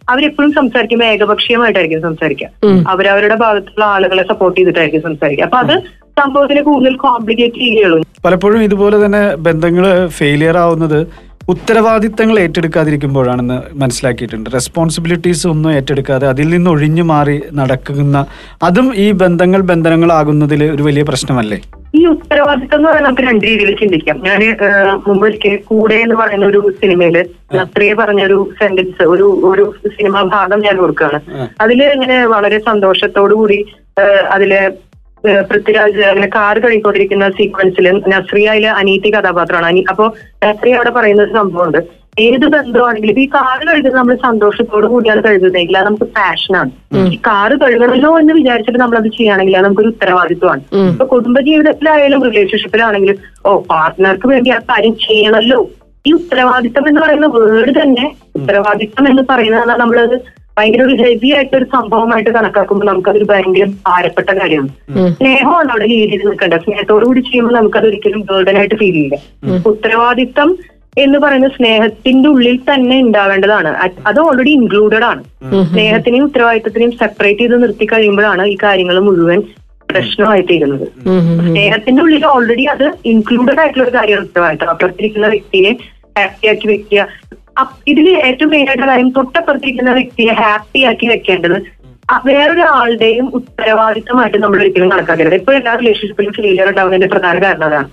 അവരെപ്പോഴും 0.10 0.52
സംസാരിക്കുമ്പോൾ 0.54 1.06
ഏകപക്ഷീയമായിട്ടായിരിക്കും 1.06 2.02
സംസാരിക്കുക. 2.02 2.50
അവരവരുടെ 2.88 3.36
ഭാഗത്തുള്ള 3.36 3.86
ആളുകളെ 3.86 4.24
സപ്പോർട്ട് 4.24 4.58
ചെയ്തിട്ടായിരിക്കും 4.60 5.02
സംസാരിക്കുക. 5.02 5.46
അപ്പൊ 5.46 5.58
അത് 5.58 5.76
സംഭവത്തിന് 6.22 6.62
കൂടുതൽ 6.62 6.96
കോംപ്ലിക്കേറ്റ് 6.96 7.56
ചെയ്യുകയുള്ളൂ. 7.56 8.04
പലപ്പോഴും 8.26 8.64
ഇതുപോലെ 8.64 9.06
തന്നെ 9.06 9.36
ബന്ധങ്ങൾ 9.36 10.08
ഫെയിലിയർ 10.08 10.58
ആവുന്നത് 10.58 11.08
ഉത്തരവാദിത്തങ്ങൾ 11.54 12.40
ഏറ്റെടുക്കാതിരിക്കുമ്പോഴാണെന്ന് 12.40 13.58
മനസ്സിലാക്കിയിട്ടുണ്ട്. 13.82 14.48
റെസ്പോൺസിബിലിറ്റീസ് 14.54 15.48
ഒന്നും 15.48 15.72
ഏറ്റെടുക്കാതെ 15.72 16.28
അതിൽ 16.28 16.50
നിന്ന് 16.50 16.70
ഒഴിഞ്ഞു 16.70 17.04
മാറി 17.04 17.42
നടക്കുന്ന 17.54 18.26
അതും 18.64 18.96
ഈ 18.96 19.12
ബന്ധങ്ങൾ 19.24 19.62
ബന്ധനങ്ങളാകുന്നതിൽ 19.72 20.64
ഒരു 20.76 20.84
വലിയ 20.84 21.04
പ്രശ്നമല്ലേ? 21.04 21.60
ഈ 21.98 22.06
ഉത്തരവാദിത്തം 22.06 22.78
എന്ന് 22.78 22.90
പറയുന്നത് 22.90 23.06
നമുക്ക് 23.06 23.26
രണ്ട് 23.30 23.46
രീതിയിൽ 23.48 23.72
ചിന്തിക്കാം. 23.82 24.18
ഞാൻ 24.28 24.42
മുമ്പ് 25.08 25.26
ഒരിക്കൽ 25.28 25.56
കൂടെ 25.66 25.98
എന്ന് 26.06 26.16
പറയുന്ന 26.16 26.46
ഒരു 26.46 26.62
സിനിമയിൽ 26.82 27.18
പറഞ്ഞ 27.54 27.94
പറഞ്ഞൊരു 28.02 28.38
സെന്റൻസ് 28.60 29.04
ഒരു 29.14 29.28
ഒരു 29.52 29.66
സിനിമാ 29.98 30.22
ഭാഗം 30.36 30.60
ഞാൻ 30.60 30.78
ഓർക്കുകയാണ്. 30.80 31.20
അതിൽ 31.62 31.84
ഇങ്ങനെ 31.84 32.18
വളരെ 32.36 32.60
സന്തോഷത്തോടു 32.70 33.36
കൂടി 33.42 33.60
അതിൽ 34.32 34.54
പൃഥ്വിരാജ് 35.50 36.02
അങ്ങനെ 36.02 36.28
കാർ 36.36 36.56
കഴിക്കൊണ്ടിരിക്കുന്ന 36.60 37.28
സീക്വൻസിൽ 37.38 37.86
നസ്രിയ 38.08 38.50
അതിലെ 38.50 38.70
അനീതി 38.80 39.10
കഥാപാത്രമാണ്. 39.14 39.84
അപ്പോ 39.90 40.06
നസ്രിയ 40.46 40.80
അവിടെ 40.80 40.92
പറയുന്ന 40.98 41.24
ഒരു 41.24 41.34
സംഭവമുണ്ട്. 41.40 41.80
ഏത് 42.18 42.46
ബന്ധമാണെങ്കിലും 42.54 43.18
ഈ 43.22 43.26
കാറ് 43.26 43.64
കഴുകുന്നത് 43.68 43.96
നമ്മൾ 43.96 44.16
സന്തോഷത്തോടു 44.26 44.88
കൂടിയാണ് 44.92 45.22
കഴുകുന്നതെങ്കിൽ 45.24 45.78
അത് 45.78 45.86
നമുക്ക് 45.86 46.08
പാഷനാണ് 46.18 46.72
ഈ 47.14 47.18
കാറ് 47.28 47.56
കഴുകണമല്ലോ 47.64 48.12
എന്ന് 48.20 48.34
വിചാരിച്ചിട്ട് 48.34 48.80
നമ്മൾ 48.80 48.98
അത് 48.98 49.08
ചെയ്യുകയാണെങ്കിൽ 49.08 49.58
അത് 49.58 49.66
നമുക്കൊരു 49.66 49.92
ഉത്തരവാദിത്വമാണ്. 49.94 50.62
ഇപ്പൊ 50.92 51.06
കുടുംബ 51.06 51.40
ജീവിതത്തിലായാലും 51.40 52.24
റിലേഷൻഷിപ്പിലാണെങ്കിലും 52.30 53.18
ഓ 53.46 53.58
പാർട്ട്ണർക്ക് 53.72 54.28
വേണ്ടി 54.34 54.52
ആ 54.58 54.60
കാര്യം 54.70 54.96
ചെയ്യണമല്ലോ. 55.08 55.60
ഈ 56.06 56.12
ഉത്തരവാദിത്തം 56.12 56.88
എന്ന് 56.90 57.02
പറയുന്ന 57.02 57.28
വേർഡ് 57.36 57.74
തന്നെ 57.82 58.08
ഉത്തരവാദിത്തം 58.40 59.06
എന്ന് 59.12 59.24
പറയുന്നത് 59.30 59.80
നമ്മളത് 59.84 60.16
ഭയങ്കര 60.58 60.82
ഒരു 60.82 60.96
ഹെവി 61.00 61.30
ആയിട്ട് 61.38 61.56
ഒരു 61.58 61.66
സംഭവമായിട്ട് 61.74 62.32
കണക്കാക്കുമ്പോൾ 62.36 62.86
നമുക്കതൊരു 62.90 63.26
ഭയങ്കര 63.32 63.66
ഭാരപ്പെട്ട 63.88 64.30
കാര്യമാണ്. 64.38 64.70
സ്നേഹമാണ് 65.18 65.70
അവിടെ 65.74 65.88
ലീഡ് 65.92 66.12
ചെയ്ത് 66.12 66.26
നിൽക്കേണ്ടത്. 66.28 66.64
സ്നേഹത്തോടു 66.68 67.06
കൂടി 67.10 67.22
ചെയ്യുമ്പോൾ 67.30 67.56
നമുക്കത് 67.58 67.88
ഒരിക്കലും 67.90 68.22
ബേർഡൻ 68.30 68.58
ആയിട്ട് 68.62 68.78
ഫീൽ 68.84 68.96
ചെയ്യില്ല. 68.98 69.18
ഉത്തരവാദിത്തം 69.72 70.52
എന്ന് 70.98 71.18
പറയുന്ന 71.20 71.48
സ്നേഹത്തിന്റെ 71.48 72.30
ഉള്ളിൽ 72.30 72.58
തന്നെ 72.70 72.98
ഉണ്ടാവേണ്ടതാണ്. 73.02 73.70
അത് 74.08 74.20
ഓൾറെഡി 74.20 74.50
ഇൻക്ലൂഡഡ് 74.50 75.04
ആണ്. 75.04 75.24
സ്നേഹത്തിനെയും 75.72 76.24
ഉത്തരവാദിത്തത്തിനെയും 76.24 76.92
സെപ്പറേറ്റ് 76.92 77.40
ചെയ്ത് 77.40 77.64
നിർത്തി 77.64 77.86
കഴിയുമ്പോഴാണ് 77.86 78.46
ഈ 78.46 78.58
കാര്യങ്ങൾ 78.64 79.00
മുഴുവൻ 79.00 79.42
പ്രശ്നമായി 79.92 80.42
തീരുന്നത്. 80.42 80.88
സ്നേഹത്തിന്റെ 81.50 82.02
ഉള്ളിൽ 82.04 82.26
ഓൾറെഡി 82.26 82.64
അത് 82.64 82.92
ഇൻക്ലൂഡഡ് 83.06 83.60
ആയിട്ടുള്ള 83.60 83.84
ഒരു 83.90 83.96
കാര്യമാണ് 83.98 84.26
ഉത്തരവാദിത്തം. 84.26 84.70
അപ്പുറത്തിരിക്കുന്ന 84.70 85.28
വ്യക്തിയെ 85.28 85.72
ഹാപ്പി 86.18 86.48
ആക്കി 86.48 86.68
വെക്കുക. 86.68 87.08
ഇതിൽ 87.88 88.08
ഏറ്റവും 88.26 88.50
മെയിൻ 88.52 88.66
ആയിട്ടുള്ള 88.70 88.92
കാര്യം 88.92 89.10
തൊട്ടപ്പുറത്തിരിക്കുന്ന 89.10 89.92
വ്യക്തിയെ 89.94 90.34
ഹാപ്പി 90.34 90.80
ആക്കി 90.84 91.06
വെക്കേണ്ടത് 91.08 91.58
വേറൊരാളുടെയും 92.26 93.32
ഉത്തരവാദിത്തമായിട്ട് 93.34 94.38
നമ്മൾ 94.38 94.60
ഒരിക്കലും 94.60 94.92
കണക്കാക്കരുത് 94.92 95.36
ഇപ്പൊ 95.36 95.54
എല്ലാ 95.54 95.76
റിലേഷൻഷിപ്പിലും 95.76 96.34
ഫെയിലിയർ 96.34 96.68
ഉണ്ടാവുന്നതിന്റെ 96.70 97.08
പ്രധാന 97.08 97.36
കാരണം 97.44 97.66
അതാണ്. 97.66 97.88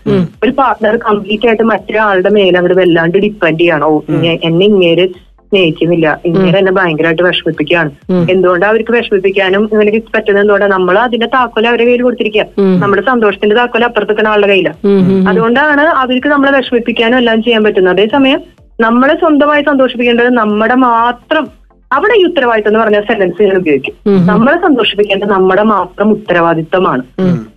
ഒരു 0.45 0.51
പാർട്ണർ 0.51 0.97
കംപ്ലീറ്റ് 0.97 1.47
ആയിട്ട് 1.47 1.63
മറ്റൊരാളുടെ 1.63 2.29
മേലെ 2.29 2.59
അങ്ങോട്ട് 2.59 2.79
വല്ലാണ്ട് 2.81 3.19
ഡിപ്പെൻഡ് 3.19 3.61
ചെയ്യണം. 3.61 3.87
ഓ 3.87 4.01
എന്നെ 4.49 4.67
ഇങ്ങേര് 4.67 5.07
സ്നേഹിക്കുന്നില്ല. 5.53 6.21
ഇങ്ങനെ 6.25 6.59
എന്നെ 6.59 6.73
ഭയങ്കരമായിട്ട് 6.73 7.23
വിഷമിപ്പിക്കുകയാണ്. 7.23 7.91
എന്തുകൊണ്ടാണ് 8.33 8.71
അവർക്ക് 8.73 8.93
വിഷമിപ്പിക്കാനും 8.93 9.65
ഇവർക്ക് 9.73 10.13
പറ്റുന്നത് 10.17 10.43
എന്തുകൊണ്ടാണ് 10.43 10.73
നമ്മൾ 10.73 10.99
അതിന്റെ 10.99 11.29
താക്കോല 11.35 11.67
അവരുടെ 11.73 11.87
കയ്യിൽ 11.89 12.03
കൊടുത്തിരിക്കുക. 12.03 12.45
നമ്മുടെ 12.83 13.03
സന്തോഷത്തിന്റെ 13.03 13.57
താക്കോല 13.57 13.85
അപ്പുറത്തേക്കുന്ന 13.85 14.29
ആളുടെ 14.29 14.49
കയ്യിലാണ് 14.53 15.29
അതുകൊണ്ടാണ് 15.31 15.87
അവർക്ക് 16.05 16.29
നമ്മളെ 16.29 16.53
വിഷമിപ്പിക്കാനും 16.59 17.19
എല്ലാം 17.19 17.43
ചെയ്യാൻ 17.43 17.65
പറ്റുന്നത്. 17.65 17.95
അതേസമയം 17.97 18.41
നമ്മളെ 18.81 19.15
സ്വന്തമായി 19.15 19.63
സന്തോഷിപ്പിക്കേണ്ടത് 19.63 20.31
നമ്മുടെ 20.43 20.75
മാത്രം 20.75 21.45
അവിടെ 21.93 22.15
ഈ 22.19 22.25
ഉത്തരവാദിത്തം 22.25 22.69
എന്ന് 22.69 22.81
പറഞ്ഞ 22.81 23.01
സെന്റൻസ് 23.01 23.43
ഞാൻ 23.43 23.57
ഉപയോഗിക്കും. 23.57 24.27
നമ്മളെ 24.27 24.57
സന്തോഷിപ്പിക്കേണ്ട 24.57 25.25
നമ്മുടെ 25.25 25.63
മാത്രം 25.63 26.11
ഉത്തരവാദിത്തമാണ്. 26.11 27.03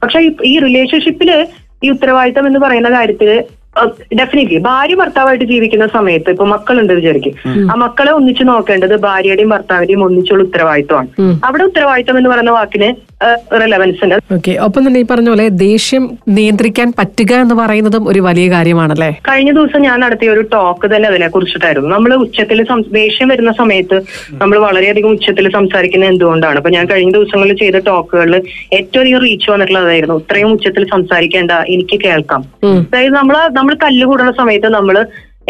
പക്ഷെ 0.01 0.19
ഈ- 0.19 0.31
ഈ 0.45 0.59
റിലേഷൻഷിപ്പിൽ 0.59 1.47
ഈ 1.83 1.89
ഉത്തരവാദിത്തം 1.89 2.47
എന്ന് 2.47 2.59
പറയുന്ന 2.59 2.89
കാര്യത്തിൽ 2.89 3.43
ഡെഫിനറ്റ്ലി 4.19 4.59
ഭാര്യ 4.69 4.95
ഭർത്താവായിട്ട് 5.01 5.45
ജീവിക്കുന്ന 5.53 5.87
സമയത്ത് 5.95 6.29
ഇപ്പൊ 6.35 6.45
മക്കളുണ്ട് 6.53 6.93
വിചാരിക്കും. 6.99 7.33
ആ 7.71 7.75
മക്കളെ 7.85 8.11
ഒന്നിച്ചു 8.19 8.43
നോക്കേണ്ടത് 8.51 8.95
ഭാര്യയുടെയും 9.07 9.51
ഭർത്താവിന്റെയും 9.55 10.05
ഒന്നിച്ചുള്ള 10.07 10.43
ഉത്തരവാദിത്വമാണ്. 10.47 11.09
അവിടെ 11.47 11.65
ഉത്തരവാദിത്വം 11.69 12.17
എന്ന് 12.21 12.31
പറയുന്ന 12.33 12.53
വാക്കിന് 12.59 12.89
റെലവൻസ് 13.61 14.01
ഉണ്ട്. 14.05 14.15
ഓക്കെ 14.35 14.53
ഒപ്പം 14.65 14.81
തന്നെ 14.87 14.99
ഈ 15.03 15.05
പറഞ്ഞ 15.09 15.29
പോലെ 15.31 15.45
ദേഷ്യം 15.65 16.03
നിയന്ത്രിക്കാൻ 16.37 16.87
പറ്റുക 16.97 17.31
എന്ന് 17.43 17.55
പറയുന്നതും 17.59 18.03
ഒരു 18.11 18.19
വലിയ 18.25 18.47
കാര്യമാണല്ലേ? 18.53 19.09
കഴിഞ്ഞ 19.27 19.51
ദിവസം 19.57 19.79
ഞാൻ 19.87 19.97
നടത്തിയ 20.05 20.29
ഒരു 20.35 20.43
ടോക്ക് 20.53 20.87
തന്നെ 20.93 21.07
അതിനെ 21.11 21.27
കുറിച്ചിട്ടായിരുന്നു. 21.35 21.89
നമ്മൾ 21.95 22.13
ഉച്ചത്തിൽ 22.23 22.61
ദേഷ്യം 22.97 23.27
വരുന്ന 23.33 23.51
സമയത്ത് 23.61 23.97
നമ്മൾ 24.41 24.57
വളരെയധികം 24.65 25.13
ഉച്ചത്തിൽ 25.17 25.45
സംസാരിക്കുന്നത് 25.57 26.11
എന്തുകൊണ്ടാണ്? 26.13 26.57
അപ്പൊ 26.61 26.71
ഞാൻ 26.77 26.85
കഴിഞ്ഞ 26.91 27.11
ദിവസങ്ങളിൽ 27.17 27.57
ചെയ്ത 27.63 27.79
ടോക്കുകളിൽ 27.89 28.35
ഏറ്റവും 28.79 29.01
അധികം 29.03 29.21
റീച്ച് 29.25 29.49
വന്നിട്ടുള്ളതായിരുന്നു. 29.53 30.17
ഇത്രയും 30.23 30.51
ഉച്ചത്തിൽ 30.57 30.85
സംസാരിക്കേണ്ട 30.95 31.51
എനിക്ക് 31.75 31.99
കേൾക്കാം. 32.05 32.43
അതായത് 32.87 33.15
നമ്മൾ 33.19 33.37
നമ്മൾ 33.65 33.77
തല്ലുകൂടുന്ന 33.83 34.31
സമയത്ത് 34.31 34.69
നമ്മൾ 34.69 34.95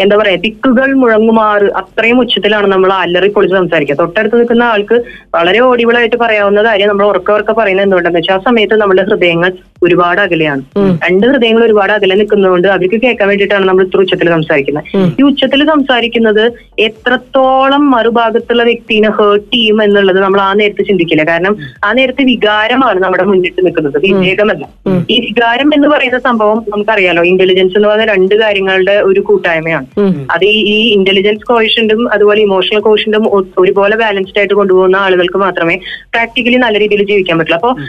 എന്താ 0.00 0.16
പറയാ 0.16 0.36
തിക്കുകൾ 0.36 0.94
മുഴങ്ങുമാറ് 0.94 1.66
അത്രയും 1.80 2.18
ഉച്ചത്തിലാണ് 2.20 2.66
നമ്മൾ 2.66 2.92
അല്ലറി 2.92 3.28
പൊളിച്ച് 3.28 3.56
സംസാരിക്കുക. 3.56 3.96
തൊട്ടടുത്ത് 3.96 4.38
നിൽക്കുന്ന 4.38 4.64
ആൾക്ക് 4.72 4.96
വളരെ 5.34 5.60
ഓടിവിളായിട്ട് 5.60 6.16
പറയാവുന്ന 6.16 6.64
കാര്യം 6.64 6.88
നമ്മൾ 6.88 7.06
ഉറക്ക 7.06 7.30
ഉറക്ക 7.30 7.52
പറയുന്നത് 7.52 7.86
എന്തുകൊണ്ടെന്ന് 7.86 8.18
വെച്ചാൽ 8.18 8.34
ആ 8.34 8.38
സമയത്ത് 8.38 8.74
നമ്മുടെ 8.74 9.02
ഹൃദയങ്ങൾ 9.02 9.52
ഒരുപാട് 9.82 10.20
അകലെയാണ്. 10.20 10.62
രണ്ട് 11.04 11.26
ഹൃദയങ്ങൾ 11.26 11.62
ഒരുപാട് 11.64 11.92
അകലെ 11.92 12.14
നിൽക്കുന്നതുകൊണ്ട് 12.14 12.68
അവർക്ക് 12.68 13.00
കേൾക്കാൻ 13.02 13.28
വേണ്ടിയിട്ടാണ് 13.28 13.64
നമ്മൾ 13.68 13.84
ഇത്ര 13.84 13.98
ഉച്ചത്തിൽ 13.98 14.28
സംസാരിക്കുന്നത്. 14.28 14.84
ഈ 15.20 15.22
ഉച്ചത്തിൽ 15.22 15.64
സംസാരിക്കുന്നത് 15.66 16.44
എത്രത്തോളം 16.78 17.90
മറുഭാഗത്തുള്ള 17.90 18.62
വ്യക്തിനെ 18.62 19.10
ഹേർട്ട് 19.18 19.52
ചെയ്യും 19.54 19.82
എന്നുള്ളത് 19.82 20.20
നമ്മൾ 20.20 20.40
ആ 20.40 20.52
നേരത്തെ 20.52 20.82
ചിന്തിക്കില്ല. 20.82 21.24
കാരണം 21.24 21.56
ആ 21.84 21.92
നേരത്തെ 21.92 22.24
വികാരമാണ് 22.24 23.00
നമ്മുടെ 23.00 23.22
മുന്നിട്ട് 23.22 23.66
നിൽക്കുന്നത്. 23.66 23.98
വിവേകമല്ല. 24.06 24.64
ഈ 25.10 25.18
വികാരം 25.20 25.74
എന്ന് 25.74 25.88
പറയുന്ന 25.88 26.18
സംഭവം 26.18 26.64
നമുക്കറിയാലോ 26.68 27.24
ഇന്റലിജൻസ് 27.32 27.76
എന്ന് 27.76 27.88
പറയുന്ന 27.88 28.12
രണ്ട് 28.12 28.34
കാര്യങ്ങളുടെ 28.34 28.96
ഒരു 29.00 29.20
കൂട്ടായ്മയാണ്. 29.20 29.85
അത് 30.30 30.44
ഈ- 30.44 30.92
ഇന്റലിജൻസ് 30.92 31.46
കോഷ്യന്റും 31.46 32.12
അതുപോലെ 32.12 32.40
ഇമോഷണൽ 32.40 32.80
കോഷ്യന്റും 32.80 33.34
ഒരുപോലെ 33.58 33.96
ബാലൻസ്ഡ് 33.96 34.38
ആയിട്ട് 34.38 34.54
കൊണ്ടുപോകുന്ന 34.54 34.96
ആളുകൾക്ക് 34.96 35.36
മാത്രമേ 35.36 35.76
പ്രാക്ടിക്കലി 35.86 36.56
നല്ല 36.56 36.78
രീതിയിൽ 36.78 37.06
ജീവിക്കാൻ 37.06 37.38
പറ്റുള്ളൂ. 37.38 37.68
അപ്പൊ 37.68 37.80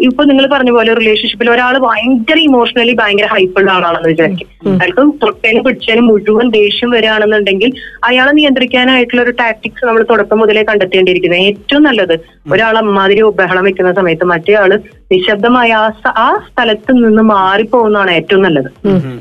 ഇപ്പൊ 0.00 0.24
നിങ്ങൾ 0.24 0.46
പറഞ്ഞ 0.46 0.70
പോലെ 0.70 0.94
റിലേഷൻഷിപ്പിൽ 0.94 1.50
ഒരാൾ 1.50 1.78
ഭയങ്കര 1.78 2.38
ഇമോഷണലി 2.38 2.92
ഭയങ്കര 2.92 3.26
ഹൈപ്പുള്ള 3.26 3.70
ആളാണെന്ന് 3.70 4.08
വിചാരിക്കും. 4.08 4.48
അയാൾക്ക് 4.70 5.00
തൊട്ടേനും 5.22 5.64
പിടിച്ചാലും 5.64 6.06
മുഴുവൻ 6.06 6.50
ദേഷ്യം 6.50 6.90
വരികയാണെന്നുണ്ടെങ്കിൽ 6.90 7.72
അയാളെ 8.04 8.32
നിയന്ത്രിക്കാനായിട്ടുള്ള 8.32 9.22
ഒരു 9.22 9.30
ടാക്ടിക്സ് 9.30 9.84
നമ്മൾ 9.84 10.02
തുടക്കം 10.10 10.38
മുതലേ 10.38 10.62
കണ്ടെത്തേണ്ടിയിരിക്കുന്നത് 10.62 11.40
ഏറ്റവും 11.40 11.82
നല്ലത് 11.82 12.20
ഒരാൾ 12.52 12.78
അമ്മാതിരി 12.78 13.22
ബഹളം 13.22 13.64
വെക്കുന്ന 13.64 13.92
സമയത്ത് 13.92 14.24
മറ്റേ 14.24 14.54
ആൾ 14.54 14.80
നിശബ്ദമായ 15.12 15.72
ആ 16.06 16.38
സ്ഥലത്ത് 16.52 16.92
നിന്ന് 16.92 17.22
മാറിപ്പോകുന്നതാണ് 17.22 18.10
ഏറ്റവും 18.10 18.42
നല്ലത്. 18.42 18.70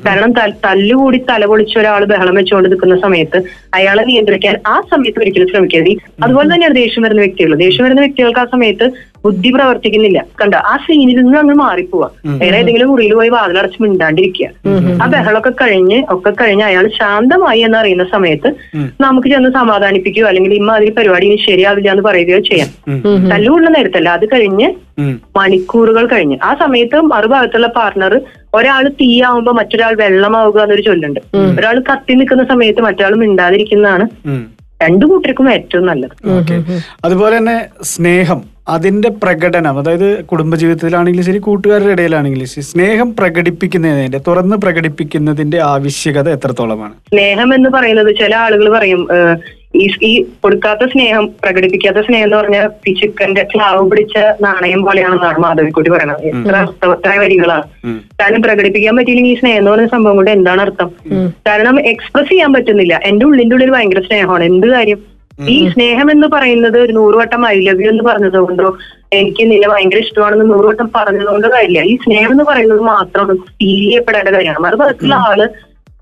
കാരണം 0.06 0.32
തല്ലുകൂടി 0.66 1.18
തലപൊളിച്ച് 1.30 1.80
ഒരാൾ 1.80 2.03
ബഹളം 2.06 2.36
വെച്ചുകൊണ്ട് 2.36 2.70
നിൽക്കുന്ന 2.70 3.00
സമയത്ത് 3.00 3.42
അയാളെ 3.74 4.04
നിയന്ത്രിക്കാൻ 4.04 4.56
ആ 4.68 4.82
സമയത്ത് 4.92 5.20
ഒരിക്കലും 5.20 5.48
ശ്രമിക്കരുത്. 5.48 5.98
അതുപോലെ 6.24 6.54
തന്നെയാണ് 6.54 6.76
ദേഷ്യം 6.76 7.04
വരുന്ന 7.04 7.22
വ്യക്തികൾ. 7.22 7.56
ദേഷ്യം 7.56 7.84
വരുന്ന 7.86 8.02
വ്യക്തികൾക്ക് 8.02 8.40
ആ 8.40 8.46
സമയത്ത് 8.46 9.13
ബുദ്ധി 9.26 9.50
പ്രവർത്തിക്കുന്നില്ല. 9.50 10.26
കണ്ട? 10.42 10.56
ആ 10.56 10.78
സീനിൽ 10.78 11.16
നിന്ന് 11.16 11.38
അങ്ങ് 11.38 11.56
മാറിപ്പോവാ. 11.56 12.10
വേറെ 12.26 12.58
ഏതെങ്കിലും 12.58 12.90
മുറിയിൽ 12.90 13.14
പോയി 13.14 13.30
വാതിലടച്ച് 13.30 13.84
മിണ്ടാണ്ടിരിക്കുക. 13.84 14.48
ആ 15.02 15.06
ബഹളമൊക്കെ 15.06 15.50
കഴിഞ്ഞ് 15.50 16.04
ഒക്കെ 16.10 16.30
കഴിഞ്ഞ് 16.30 16.64
അയാൾ 16.64 16.88
ശാന്തമായി 16.88 17.60
എന്ന് 17.60 17.78
അറിയുന്ന 17.78 18.04
സമയത്ത് 18.04 18.54
നമുക്ക് 19.02 19.28
ചെന്ന് 19.28 19.50
സമാധാനിപ്പിക്കുകയോ 19.50 20.28
അല്ലെങ്കിൽ 20.28 20.54
ഇമ്മ 20.54 20.76
അതിൽ 20.76 20.92
പരിപാടി 20.92 21.26
ഇനി 21.26 21.36
ശരിയാവില്ല 21.36 21.92
എന്ന് 21.92 22.04
പറയുകയോ 22.04 22.40
ചെയ്യാം. 22.40 22.70
തല്ലുകൊള്ള 23.30 23.70
നേരത്തല്ല 23.70 24.10
അത് 24.10 24.26
കഴിഞ്ഞ്. 24.26 24.74
മണിക്കൂറുകൾ 25.38 26.06
കഴിഞ്ഞ്. 26.06 26.38
ആ 26.44 26.56
സമയത്ത് 26.60 27.02
മറുഭാഗത്തുള്ള 27.02 27.68
പാർട്ണർ 27.68 28.22
ഒരാൾ 28.54 28.88
തീയാവുമ്പോ 28.88 29.52
മറ്റൊരാൾ 29.52 29.94
വെള്ളമാവുക 29.96 30.62
എന്നൊരു 30.62 30.82
ചൊല്ലുണ്ട്. 30.82 31.20
ഒരാൾ 31.60 31.84
കത്തി 31.92 32.14
നിൽക്കുന്ന 32.14 32.44
സമയത്ത് 32.44 32.82
മറ്റൊരാൾ 32.82 33.16
മിണ്ടാതിരിക്കുന്നതാണ് 33.16 34.08
രണ്ടു 34.84 35.06
കൂട്ടർക്കും 35.06 35.54
ഏറ്റവും 35.54 35.86
നല്ലത്. 35.86 36.12
അതുപോലെ 37.06 37.38
തന്നെ 37.38 37.66
സ്നേഹം. 37.84 38.53
അതിന്റെ 38.68 39.10
പ്രകടനം 39.10 39.80
അതായത് 39.80 40.24
കുടുംബജീവിതത്തിലാണെങ്കിലും 40.26 41.26
ശരി 41.26 41.38
കൂട്ടുകാരുടെ 41.38 41.92
ഇടയിലാണെങ്കിലും 41.92 42.48
ശരി 42.48 42.62
സ്നേഹം 42.62 43.16
പ്രകടിപ്പിക്കുന്നതിന്റെ 43.16 44.18
തുറന്ന് 44.28 44.56
പ്രകടിപ്പിക്കുന്നതിന്റെ 44.56 45.60
ആവശ്യകത 45.62 46.30
എത്രത്തോളമാണ്? 46.30 46.94
സ്നേഹം 47.10 47.56
എന്ന് 47.56 47.70
പറയുന്നത് 47.70 48.16
ചില 48.16 48.36
ആളുകൾ 48.36 48.78
പറയും 48.78 49.02
ഈ 49.76 49.88
ഈ 50.04 50.24
കൊടുക്കാത്ത 50.24 50.84
സ്നേഹം 50.90 51.28
പ്രകടിപ്പിക്കാത്ത 51.44 51.98
സ്നേഹം 51.98 52.24
എന്ന് 52.24 52.38
പറഞ്ഞാൽ 52.38 52.70
ഈ 52.88 52.94
ചിക്കന്റെ 52.94 53.44
ക്ലാവ് 53.44 53.90
പിടിച്ച 53.90 54.18
നാണയം 54.18 54.82
പോലെയാണെന്നാണ് 54.84 55.40
മാധവിക്കുട്ടി 55.40 55.90
പറയണത്. 55.90 56.26
എത്ര 56.32 56.56
അർത്ഥവത്തായ 56.56 57.18
വരികളാണ്. 57.18 57.64
കാരണം 58.22 58.42
പ്രകടിപ്പിക്കാൻ 58.42 58.96
പറ്റിയില്ലെങ്കിൽ 58.98 59.32
ഈ 59.32 59.40
സ്നേഹം 59.40 59.58
എന്ന് 59.58 59.72
പറയുന്ന 59.72 59.96
സംഭവം 59.96 60.16
കൊണ്ട് 60.16 60.32
എന്താണ് 60.32 60.62
അർത്ഥം? 60.62 60.92
കാരണം 61.48 61.88
എക്സ്പ്രസ് 61.94 62.30
ചെയ്യാൻ 62.30 62.54
പറ്റുന്നില്ല. 62.54 63.00
എന്റെ 63.04 63.26
ഉള്ളിന്റെ 63.26 63.56
ഉള്ളിൽ 63.56 63.72
ഭയങ്കര 63.72 64.00
സ്നേഹമാണ്. 64.00 64.44
എന്ത് 64.44 64.68
കാര്യം? 64.68 65.13
ഈ 65.50 65.70
സ്നേഹം 65.70 66.12
എന്ന് 66.12 66.28
പറയുന്നത് 66.28 66.80
ഒരു 66.80 66.94
നൂറുവട്ടം 66.94 67.48
ഐ 67.48 67.66
ലവ് 67.66 67.84
യു 67.84 67.90
എന്ന് 67.90 68.04
പറഞ്ഞത് 68.04 68.38
കൊണ്ടോ 68.38 68.78
എനിക്ക് 69.14 69.52
നിന്നെ 69.52 69.70
ഭയങ്കര 69.70 69.98
ഇഷ്ടമാണെന്ന് 69.98 70.54
നൂറുവട്ടം 70.54 70.92
പറഞ്ഞതുകൊണ്ടോ 70.96 71.50
കാര്യമില്ല. 71.50 71.82
ഈ 71.82 71.98
സ്നേഹം 71.98 72.32
എന്ന് 72.32 72.44
പറയുന്നത് 72.44 72.82
മാത്രം 72.82 73.38
ഫീൽ 73.38 73.90
ചെയ്യപ്പെടേണ്ട 73.90 74.30
കാര്യമാണ്. 74.30 74.60
മറുപടിയുള്ള 74.60 75.16
ആൾ 75.16 75.50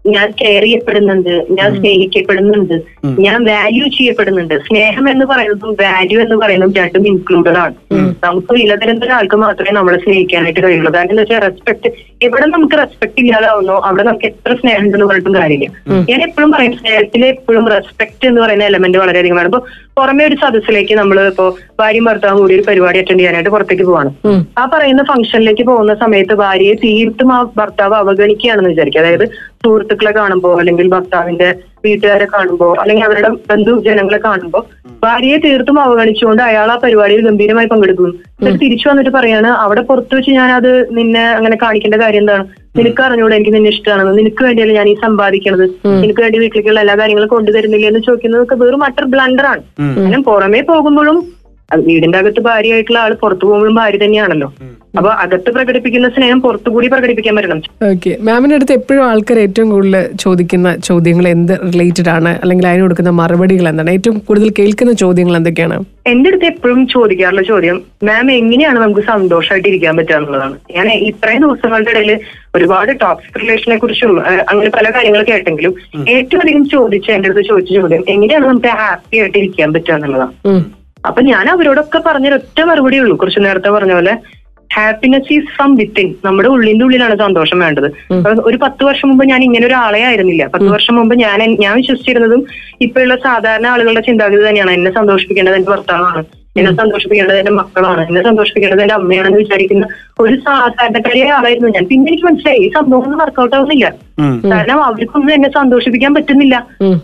ഞാൻ 0.07 0.31
കെയർ 0.31 0.61
ചെയ്യപ്പെടുന്നുണ്ട് 0.61 1.45
ഞാൻ 1.51 1.75
സ്നേഹിക്കപ്പെടുന്നുണ്ട് 1.75 2.81
ഞാൻ 3.19 3.43
വാല്യൂ 3.43 3.87
ചെയ്യപ്പെടുന്നുണ്ട്. 3.87 4.59
സ്നേഹം 4.67 5.09
എന്ന് 5.09 5.25
പറയുന്നതും 5.25 5.73
വാല്യൂ 5.73 6.21
എന്ന് 6.21 6.35
പറയുന്നതും 6.35 6.73
രണ്ടും 6.73 7.07
ഇൻക്ലൂഡഡ് 7.07 7.57
ആണ്. 7.57 7.73
നമുക്ക് 8.23 8.53
വില 8.53 8.75
തരുന്ന 8.75 9.05
ഒരാൾക്ക് 9.05 9.35
മാത്രമേ 9.35 9.71
നമ്മളെ 9.71 9.97
സ്നേഹിക്കാനായിട്ട് 9.97 10.63
കഴിയുള്ളൂ. 10.63 10.93
കാരണം 10.93 11.09
എന്താ 11.09 11.21
വെച്ചാൽ 11.21 11.39
റെസ്പെക്ട് 11.39 12.10
എവിടെ 12.25 12.45
നമുക്ക് 12.45 12.75
റെസ്പെക്ട് 12.79 13.19
ഇല്ലാതാവുന്നോ 13.21 13.75
അവിടെ 13.87 14.03
നമുക്ക് 14.03 14.27
എത്ര 14.31 14.51
സ്നേഹം 14.59 14.83
ഉണ്ടെന്ന് 14.85 15.05
പറഞ്ഞിട്ടും 15.05 15.35
കാര്യമില്ല. 15.35 15.67
ഞാൻ 16.09 16.19
എപ്പോഴും 16.27 16.51
പറയും 16.51 16.73
സ്നേഹത്തിൽ 16.79 17.25
എപ്പോഴും 17.25 17.65
റെസ്പെക്ട് 17.73 18.25
എന്ന് 18.29 18.41
പറയുന്ന 18.41 18.63
എലമെന്റ് 18.63 18.97
വളരെയധികം 18.97 19.37
വേണം. 19.39 19.49
ഇപ്പൊ 19.51 19.61
പുറമെ 19.97 20.23
ഒരു 20.25 20.35
സദസ്സിലേക്ക് 20.43 20.93
നമ്മൾ 20.93 21.17
ഇപ്പോ 21.31 21.45
ഭാര്യയും 21.79 22.05
ഭർത്താവും 22.09 22.39
കൂടി 22.41 22.55
ഒരു 22.57 22.65
പരിപാടി 22.67 22.99
അറ്റൻഡ് 23.01 23.19
ചെയ്യാനായിട്ട് 23.19 23.49
പുറത്തേക്ക് 23.49 23.83
പോവാണ്. 23.83 24.11
ആ 24.59 24.65
പറയുന്ന 24.73 25.03
ഫംഗ്ഷനിലേക്ക് 25.11 25.65
പോകുന്ന 25.71 25.95
സമയത്ത് 26.03 26.37
ഭാര്യയെ 26.43 26.75
തീർത്തും 26.85 27.31
ആ 27.37 27.39
ഭർത്താവ് 27.59 27.97
അവഗണിക്കുകയാണെന്ന് 28.03 28.69
വിചാരിക്കുക. 28.69 29.01
അതായത് 29.01 29.25
സുഹൃത്തുക്കളെ 29.63 30.11
കാണുമ്പോ 30.11 30.51
അല്ലെങ്കിൽ 30.59 30.87
ഭർത്താവിന്റെ 30.95 31.49
വീട്ടുകാരെ 31.83 32.27
കാണുമ്പോ 32.33 32.67
അല്ലെങ്കിൽ 32.81 33.05
അവരുടെ 33.05 33.29
ബന്ധു 33.51 33.73
ജനങ്ങളെ 33.87 34.19
കാണുമ്പോ 34.25 34.59
ഭാര്യയെ 35.03 35.37
തീർത്തും 35.37 35.77
അവഗണിച്ചുകൊണ്ട് 35.79 36.41
അയാൾ 36.43 36.71
ആ 36.71 36.75
പരിപാടിയിൽ 36.75 37.21
ഗംഭീരമായി 37.27 37.67
പങ്കെടുക്കുന്നു. 37.67 38.11
എന്നിട്ട് 38.39 38.59
തിരിച്ചു 38.59 38.89
വന്നിട്ട് 38.89 39.09
പറയാണ് 39.09 39.49
അവിടെ 39.63 39.81
പുറത്തു 39.81 40.15
വെച്ച് 40.15 40.31
ഞാൻ 40.31 40.51
അത് 40.51 40.71
നിന്നെ 40.97 41.23
അങ്ങനെ 41.37 41.57
കാണിക്കേണ്ട 41.63 41.95
കാര്യം 41.95 42.21
എന്താണ്? 42.23 42.43
നിനക്ക് 42.77 43.01
അറിഞ്ഞൂടെ 43.05 43.35
എനിക്ക് 43.35 43.53
നിന്നെ 43.55 43.69
ഇഷ്ടമാണെന്ന്? 43.69 44.13
നിനക്ക് 44.19 44.43
വേണ്ടിയല്ലേ 44.43 44.75
ഞാൻ 44.75 44.87
ഈ 44.89 44.95
സമ്പാദിക്കണത്? 45.03 45.65
നിനക്ക് 46.03 46.21
വേണ്ടി 46.21 46.37
വീട്ടിലേക്കുള്ള 46.39 46.79
എല്ലാ 46.79 46.95
കാര്യങ്ങളും 47.01 47.31
കൊണ്ടുതരുന്നില്ല 47.35 47.87
എന്ന് 47.87 48.01
ചോദിക്കുന്നതൊക്കെ 48.09 48.57
വെറും 48.63 48.83
അട്ടർ 48.89 49.05
ബ്ലണ്ടറാണ് 49.15 49.63
കാരണം 49.97 50.23
പുറമേ 50.29 50.61
പോകുമ്പോഴും 50.71 51.19
വീടിന്റെ 51.87 52.17
അകത്ത് 52.17 52.41
ഭാര്യയായിട്ടുള്ള 52.41 52.99
ആൾ 52.99 53.13
പുറത്തു 53.23 53.45
പോകുമ്പോഴും 53.45 53.75
ഭാര്യ 53.75 53.99
തന്നെയാണല്ലോ. 54.03 54.49
അപ്പൊ 54.97 55.09
അകത്ത് 55.23 55.49
പ്രകടിപ്പിക്കുന്ന 55.55 56.07
സ്നേഹം 56.15 56.39
പുറത്തുകൂടി 56.41 56.87
പ്രകടിപ്പിക്കാൻ 56.93 57.35
പറ്റണം. 57.35 57.59
ഓക്കെ 57.89 58.11
മാമിന്റെ 58.27 58.55
അടുത്ത് 58.55 58.73
എപ്പോഴും 58.79 59.03
ആൾക്കാർ 59.09 59.37
ഏറ്റവും 59.39 59.69
കൂടുതൽ 59.69 59.95
ചോദിക്കുന്ന 60.23 60.75
ചോദ്യങ്ങൾ 60.87 61.25
എന്ത് 61.35 61.53
റിലേറ്റഡ് 61.73 62.11
ആണ്? 62.15 62.31
അല്ലെങ്കിൽ 62.43 62.67
അതിന് 62.67 62.83
കൊടുക്കുന്ന 62.85 63.11
മറുപടികൾ 63.19 63.67
എന്താണ്? 63.71 63.91
ഏറ്റവും 63.97 64.17
കൂടുതൽ 64.27 64.49
കേൾക്കുന്ന 64.59 64.93
ചോദ്യങ്ങൾ 65.03 65.35
എന്തൊക്കെയാണ്? 65.39 65.77
എന്റെ 66.11 66.29
അടുത്ത് 66.31 66.45
എപ്പോഴും 66.45 66.81
ചോദിക്കാറുള്ള 66.87 67.41
ചോദ്യം 67.51 67.77
മാം 68.09 68.31
എങ്ങനെയാണ് 68.31 68.79
നമുക്ക് 68.79 69.01
സന്തോഷമായിട്ട് 69.11 69.67
ഇരിക്കാൻ 69.71 69.95
പറ്റുക 69.97 70.17
എന്നുള്ളതാണ്? 70.19 70.57
ഞാൻ 70.77 70.89
ഇത്രയും 71.09 71.41
ദിവസങ്ങളുടെ 71.45 71.91
ഇടയിൽ 71.95 72.11
ഒരുപാട് 72.55 72.91
ടോക്സിക് 73.05 73.39
റിലേഷനെ 73.43 73.77
കുറിച്ചും 73.77 74.13
അങ്ങനെ 74.51 74.69
പല 74.77 74.89
കാര്യങ്ങൾ 74.97 75.23
കേട്ടെങ്കിലും 75.31 75.73
ഏറ്റവും 76.15 76.41
അധികം 76.41 76.65
ചോദിച്ച 76.75 77.09
എന്റെ 77.11 77.29
അടുത്ത് 77.29 77.47
ചോദിച്ച 77.51 77.71
ചോദ്യം 77.79 78.03
എങ്ങനെയാണ് 78.15 78.45
നമുക്ക് 78.45 78.73
ഹാപ്പി 78.81 79.17
ആയിട്ട് 79.23 79.37
ഇരിക്കാൻ 79.37 79.73
പറ്റുക 79.73 79.93
എന്നുള്ളതാണ്. 79.93 80.33
അപ്പൊ 81.07 81.21
ഞാൻ 81.21 81.45
അവരോടൊക്കെ 81.49 81.99
പറഞ്ഞൊരൊറ്റ 82.05 82.47
ഒറ്റ 82.51 82.59
മറുപടി 82.69 82.97
ഉള്ളൂ. 82.99 83.15
കുറച്ച് 83.17 83.39
നേരത്തെ 83.45 83.69
പറഞ്ഞ 83.69 83.93
പോലെ 83.93 84.13
ഹാപ്പിനെസ് 84.69 85.33
ഈസ് 85.33 85.49
ഫ്രം 85.55 85.71
വിത്തിൻ 85.75 86.07
നമ്മുടെ 86.25 86.49
ഉള്ളിന്റെ 86.49 86.83
ഉള്ളിലാണ് 86.85 87.15
സന്തോഷം 87.19 87.59
വേണ്ടത്. 87.59 87.87
ഒരു 88.49 88.57
പത്ത് 88.61 88.83
വർഷം 88.83 89.07
മുമ്പ് 89.09 89.23
ഞാൻ 89.31 89.41
ഇങ്ങനെ 89.43 89.65
ഒരാളെ 89.67 90.01
ആയിരുന്നില്ല. 90.09 90.43
പത്ത് 90.53 90.69
വർഷം 90.75 90.95
മുമ്പ് 90.95 91.15
ഞാൻ 91.15 91.39
ഞാൻ 91.63 91.73
വിശ്വസിച്ചിരുന്നതും 91.81 92.43
ഇപ്പോഴുള്ള 92.81 93.15
സാധാരണ 93.27 93.67
ആളുകളുടെ 93.67 94.03
ചിന്താഗതി 94.09 94.43
തന്നെയാണ്. 94.49 94.71
എന്നെ 94.71 94.91
സന്തോഷിപ്പിക്കേണ്ടത് 94.99 95.55
എന്റെ 95.55 95.71
ഭർത്താവാണ്. 95.71 96.23
എന്നെ 96.59 96.71
സന്തോഷിപ്പിക്കേണ്ടത് 96.79 97.37
എന്റെ 97.41 97.53
മക്കളാണ്. 97.59 98.01
എന്നെ 98.09 98.21
സന്തോഷിപ്പിക്കേണ്ടത് 98.27 98.81
എന്റെ 98.85 98.95
അമ്മയാണെന്ന് 98.99 99.39
വിചാരിക്കുന്ന 99.43 99.85
ഒരു 100.23 100.35
സാധാരണക്കാരിയായ 100.45 101.31
ആളായിരുന്നു 101.37 101.69
ഞാൻ. 101.75 101.85
പിന്നെ 101.91 102.09
എനിക്ക് 102.11 102.25
മനസ്സിലായി 102.27 102.59
ഈ 102.65 102.69
സംഭവം 102.77 103.03
ഒന്നും 103.05 103.19
വർക്കൗട്ട് 103.23 103.55
ആവുന്നില്ല 103.59 103.87
കാരണം 104.51 104.79
അവർക്കൊന്നും 104.87 105.33
എന്നെ 105.35 105.49
സന്തോഷിപ്പിക്കാൻ 105.59 106.11
പറ്റുന്നില്ല. 106.15 106.55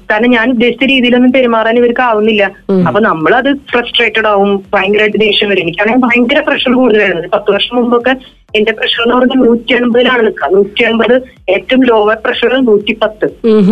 കാരണം 0.09 0.31
ഞാൻ 0.37 0.47
ഉദ്ദേശിച്ച 0.55 0.85
രീതിയിലൊന്നും 0.93 1.31
പെരുമാറാൻ 1.35 1.77
ഇവർക്ക് 1.81 2.03
ആവുന്നില്ല. 2.09 2.43
അപ്പൊ 2.87 2.99
നമ്മളത് 3.09 3.49
ഫ്രസ്ട്രേറ്റഡ് 3.71 4.29
ആവും 4.31 4.51
ഭയങ്കരമായിട്ട് 4.73 5.19
ദേഷ്യം 5.27 5.49
വരും. 5.51 5.63
എനിക്കാണെങ്കിൽ 5.65 6.03
ഭയങ്കര 6.07 6.41
പ്രഷർ 6.49 6.73
കൂടുതലായിരുന്നു. 6.79 7.29
പത്ത് 7.35 7.51
വർഷം 7.55 7.75
മുമ്പൊക്കെ 7.79 8.15
എന്റെ 8.57 8.73
പ്രഷർ 8.79 9.01
എന്ന് 9.03 9.15
പറഞ്ഞാൽ 9.15 9.39
നൂറ്റി 9.45 9.73
എൺപതിലാണ് 9.77 10.21
നിൽക്കുക 10.27 10.49
നൂറ്റി 10.57 10.83
എൺപത് 10.89 11.15
ഏറ്റവും 11.55 11.81
ലോവർ 11.89 12.17
പ്രഷർ 12.25 12.53
നൂറ്റി 12.69 12.93
പത്ത് 13.01 13.27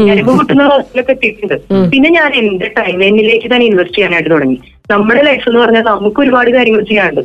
ഞാനിപ്പോ 0.07 0.33
കിട്ടുന്ന 0.39 0.63
ഹോസ്റ്റലൊക്കെ 0.71 1.13
എത്തിയിട്ടുണ്ട്. 1.15 1.57
പിന്നെ 1.93 2.09
ഞാൻ 2.19 2.31
എന്റെ 2.41 2.69
ടൈം 2.79 2.97
എന്നിലേക്ക് 3.09 3.49
തന്നെ 3.53 3.67
ഇൻവെസ്റ്റ് 3.71 3.97
ചെയ്യാനായിട്ട് 3.97 4.31
തുടങ്ങി. 4.35 4.57
നമ്മുടെ 4.89 5.21
ലൈഫ് 5.21 5.49
എന്ന് 5.49 5.59
പറഞ്ഞാൽ 5.59 5.83
നമുക്ക് 5.83 6.21
ഒരുപാട് 6.21 6.49
കാര്യങ്ങൾ 6.51 6.81
ചെയ്യാണ്ട്. 6.81 7.21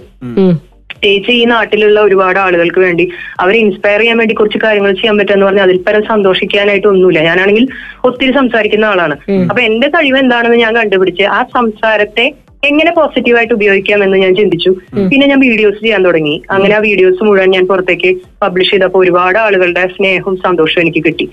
പ്രത്യേകിച്ച് 0.90 1.30
ഈ 1.30 1.44
നാട്ടിലുള്ള 1.44 2.00
ഒരുപാട് 2.00 2.38
ആളുകൾക്ക് 2.38 2.80
വേണ്ടി 2.80 3.04
അവരെ 3.40 3.58
ഇൻസ്പയർ 3.58 4.00
ചെയ്യാൻ 4.00 4.18
വേണ്ടി 4.18 4.34
കുറച്ച് 4.34 4.58
കാര്യങ്ങൾ 4.64 4.92
ചെയ്യാൻ 4.92 5.18
പറ്റുമെന്ന് 5.18 5.46
പറഞ്ഞാൽ 5.46 5.64
അതിൽ 5.64 5.78
പരം 5.82 6.02
സന്തോഷിക്കാനായിട്ട് 6.02 6.86
ഒന്നുമില്ല. 6.86 7.20
ഞാനാണെങ്കിൽ 7.20 7.68
ഒത്തിരി 8.04 8.32
സംസാരിക്കുന്ന 8.32 8.84
ആളാണ്. 8.84 9.16
അപ്പൊ 9.50 9.62
എന്റെ 9.62 9.88
കഴിവ് 9.88 10.18
എന്താണെന്ന് 10.18 10.56
ഞാൻ 10.56 10.74
കണ്ടുപിടിച്ച് 10.74 11.22
ആ 11.22 11.42
സംസാരത്തെ 11.56 12.26
എങ്ങനെ 12.68 12.90
പോസിറ്റീവായിട്ട് 12.96 13.54
ഉപയോഗിക്കാം 13.56 14.00
എന്ന് 14.04 14.16
ഞാൻ 14.22 14.32
ചിന്തിച്ചു. 14.38 14.70
പിന്നെ 15.10 15.26
ഞാൻ 15.30 15.40
വീഡിയോസ് 15.46 15.78
ചെയ്യാൻ 15.84 16.02
തുടങ്ങി. 16.06 16.34
അങ്ങനെ 16.54 16.74
ആ 16.78 16.80
വീഡിയോസ് 16.86 17.20
മുഴുവൻ 17.26 17.50
ഞാൻ 17.56 17.64
പുറത്തേക്ക് 17.70 18.10
പബ്ലിഷ് 18.42 18.70
ചെയ്തപ്പോൾ 18.72 19.00
ഒരുപാട് 19.04 19.38
ആളുകളുടെ 19.44 19.82
സ്നേഹവും 19.94 20.36
സന്തോഷവും 20.44 20.82
എനിക്ക് 20.84 21.02
കിട്ടി. 21.06 21.26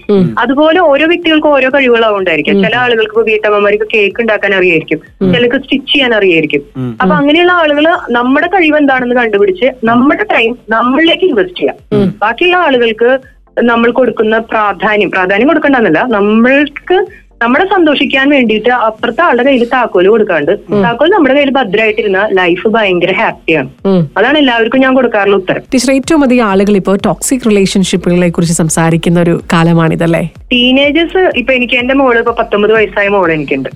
അതുപോലെ 0.43 0.79
ഓരോ 0.91 1.05
വ്യക്തികൾക്കും 1.11 1.51
ഓരോ 1.57 1.69
കഴിവുകളാവുണ്ടായിരിക്കും 1.75 2.61
ചില 2.65 2.75
ആളുകൾക്ക് 2.83 3.13
ഇപ്പൊ 3.15 3.25
വീട്ടമ്മമാർക്ക് 3.31 3.87
കേക്ക് 3.95 4.21
ഉണ്ടാക്കാൻ 4.25 4.53
അറിയായിരിക്കും. 4.59 4.99
ചിലർക്ക് 5.33 5.59
സ്റ്റിച്ച് 5.63 5.91
ചെയ്യാൻ 5.93 6.13
അറിയായിരിക്കും. 6.19 6.63
അപ്പൊ 7.01 7.13
അങ്ങനെയുള്ള 7.19 7.53
ആളുകൾ 7.61 7.87
നമ്മുടെ 8.17 8.49
കഴിവ് 8.55 8.77
എന്താണെന്ന് 8.81 9.17
കണ്ടുപിടിച്ച് 9.21 9.69
നമ്മുടെ 9.91 10.25
ടൈം 10.35 10.51
നമ്മളിലേക്ക് 10.75 11.27
ഇൻവെസ്റ്റ് 11.31 11.59
ചെയ്യാം. 11.61 11.77
ബാക്കിയുള്ള 12.23 12.57
ആളുകൾക്ക് 12.67 13.11
നമ്മൾ 13.69 13.89
കൊടുക്കുന്ന 13.97 14.35
പ്രാധാന്യം 14.49 15.09
പ്രാധാന്യം 15.13 15.49
കൊടുക്കണ്ടെന്നല്ല. 15.49 16.01
നമ്മൾക്ക് 16.17 16.97
നമ്മളെ 17.41 17.65
സന്തോഷിക്കാൻ 17.73 18.25
വേണ്ടിയിട്ട് 18.35 18.71
അപ്പുറത്തെ 18.85 19.21
ആളുടെ 19.25 19.43
കയ്യിൽ 19.47 19.63
താക്കോൽ 19.73 20.07
കൊടുക്കാണ്ട് 20.13 20.51
താക്കോൽ 20.85 21.09
നമ്മുടെ 21.15 21.33
കയ്യിൽ 21.37 21.51
ഭദ്രമായിട്ടിരുന്ന 21.57 22.21
ലൈഫ് 22.39 22.67
ഭയങ്കര 22.75 23.11
ഹാപ്പിയാണ് 23.19 23.69
അതാണ് 24.17 24.37
എല്ലാവർക്കും 24.41 24.81
ഞാൻ 24.85 24.93
കൊടുക്കാറുള്ള 24.97 25.37
ഉത്തരം. 25.41 25.63
ടീച്ചർ 25.73 25.91
ഏറ്റവും 25.97 26.23
അധികം 26.27 26.45
ആളുകൾ 26.51 26.75
ഇപ്പോ 26.81 26.95
ടോക്സിക് 27.07 27.45
റിലേഷൻഷിപ്പുകളെ 27.49 28.29
കുറിച്ച് 28.37 28.55
സംസാരിക്കുന്ന 28.61 29.19
ഒരു 29.25 29.35
കാലമാണിതല്ലേ? 29.53 30.23
ടീനേജേഴ്സ് 30.53 31.23
ഇപ്പൊ 31.41 31.51
എനിക്ക് 31.59 31.77
എന്റെ 31.81 31.95
മോൾ 32.01 32.15
ഇപ്പൊ 32.23 32.33
പത്തൊമ്പത് 32.41 32.73
വയസ്സായ 32.77 33.07
മോൾ 33.15 33.29
എനിക്കുണ്ട്. 33.37 33.69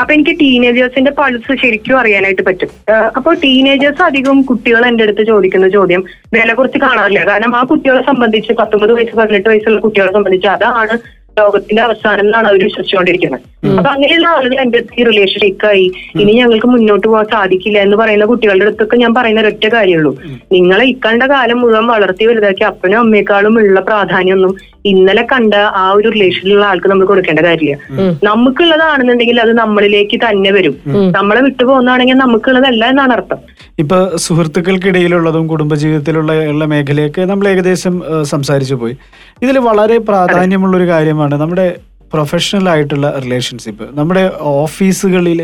അപ്പൊ 0.00 0.10
എനിക്ക് 0.16 0.34
ടീനേജേഴ്സിന്റെ 0.44 1.12
പൾസ് 1.18 1.52
ശരിക്കും 1.64 1.98
അറിയാനായിട്ട് 2.02 2.44
പറ്റും. 2.48 2.70
അപ്പോൾ 3.16 3.28
അപ്പൊ 3.28 3.40
ടീനേജേഴ്സ് 3.44 4.02
അധികം 4.10 4.36
കുട്ടികൾ 4.50 4.82
എന്റെ 4.90 5.04
അടുത്ത് 5.06 5.22
ചോദിക്കുന്ന 5.32 5.66
ചോദ്യം 5.76 6.02
വില 6.36 6.50
കുറച്ച് 6.58 6.78
കാണാറില്ല. 6.86 7.20
കാരണം 7.30 7.52
ആ 7.58 7.62
കുട്ടികളെ 7.70 8.02
സംബന്ധിച്ച് 8.10 8.52
പത്തൊമ്പത് 8.60 8.92
വയസ്സ് 8.98 9.16
പതിനെട്ട് 9.20 9.48
വയസ്സുള്ള 9.52 9.80
കുട്ടികളെ 9.86 10.12
സംബന്ധിച്ച് 10.18 10.48
അതാണ് 10.56 10.96
ലോകത്തിന്റെ 11.38 11.82
അവസാനം 11.82 12.24
എന്നാണ് 12.24 12.48
അവർ 12.48 12.60
വിശ്വസിച്ചുകൊണ്ടിരിക്കുന്നത് 12.64 13.44
അപ്പൊ 13.70 13.90
അങ്ങനെയുള്ള 13.90 14.28
ആളുകൾ 14.28 14.58
എന്റെ 14.60 14.78
അടുത്ത് 14.78 14.96
ഈ 15.00 15.04
റിലേഷൻഷിപ്പായി 15.04 15.86
ഇനി 16.14 16.32
ഞങ്ങൾക്ക് 16.32 16.68
മുന്നോട്ട് 16.68 17.06
പോകാൻ 17.06 17.26
സാധിക്കില്ല 17.32 17.78
എന്ന് 17.78 17.96
പറയുന്ന 17.96 18.24
കുട്ടികളുടെ 18.24 18.66
അടുത്തൊക്കെ 18.66 18.96
ഞാൻ 18.96 19.12
പറയുന്ന 19.14 19.40
ഒരൊറ്റ 19.40 19.66
കാര്യമുള്ളൂ 19.72 20.12
നിങ്ങളെ 20.52 20.84
ഇക്കണ്ട 20.84 21.22
കാലം 21.30 21.60
മുഴുവൻ 21.60 21.86
വളർത്തി 21.86 22.26
വലുതാക്കി 22.26 22.64
അപ്പനും 22.64 22.98
അമ്മയെക്കാളും 22.98 23.56
ഉള്ള 23.60 23.80
പ്രാധാന്യമൊന്നും 23.80 24.54
ഇന്നലെ 24.86 25.22
കണ്ട 25.32 25.54
ആ 25.54 25.90
ഒരു 25.90 26.08
റിലേഷനിലുള്ള 26.14 26.64
ആൾക്ക് 26.66 26.88
നമ്മൾ 26.88 27.06
കൊടുക്കേണ്ട 27.06 27.40
കാര്യമില്ല. 27.40 27.76
നമുക്കുള്ളതാണെന്നുണ്ടെങ്കിൽ 28.24 29.40
അത് 29.40 29.52
നമ്മളിലേക്ക് 29.58 30.16
തന്നെ 30.24 30.50
വരും. 30.56 30.74
നമ്മളെ 31.18 31.40
വിട്ടുപോകുന്നതാണെങ്കിൽ 31.40 32.18
നമുക്കുള്ളതല്ല 32.24 32.84
എന്നാണ് 32.86 33.12
അർത്ഥം. 33.12 33.40
ഇപ്പൊ 33.78 33.98
സുഹൃത്തുക്കൾക്കിടയിലുള്ളതും 34.16 35.48
കുടുംബജീവിതത്തിലുള്ള 35.48 36.32
ഉള്ള 36.52 36.64
മേഖലയൊക്കെ 36.64 37.24
നമ്മൾ 37.24 37.48
ഏകദേശം 37.48 38.02
സംസാരിച്ചു 38.32 38.74
പോയി. 38.74 38.96
ഇതിൽ 39.42 39.58
വളരെ 39.70 39.98
പ്രാധാന്യമുള്ള 39.98 40.76
ഒരു 40.76 40.88
കാര്യമാണ് 40.94 41.34
നമ്മുടെ 41.34 41.68
പ്രൊഫഷണൽ 42.12 42.68
ആയിട്ടുള്ള 42.68 43.06
റിലേഷൻഷിപ്പ് 43.24 43.86
നമ്മുടെ 43.98 44.30
ഓഫീസുകളിൽ 44.40 45.40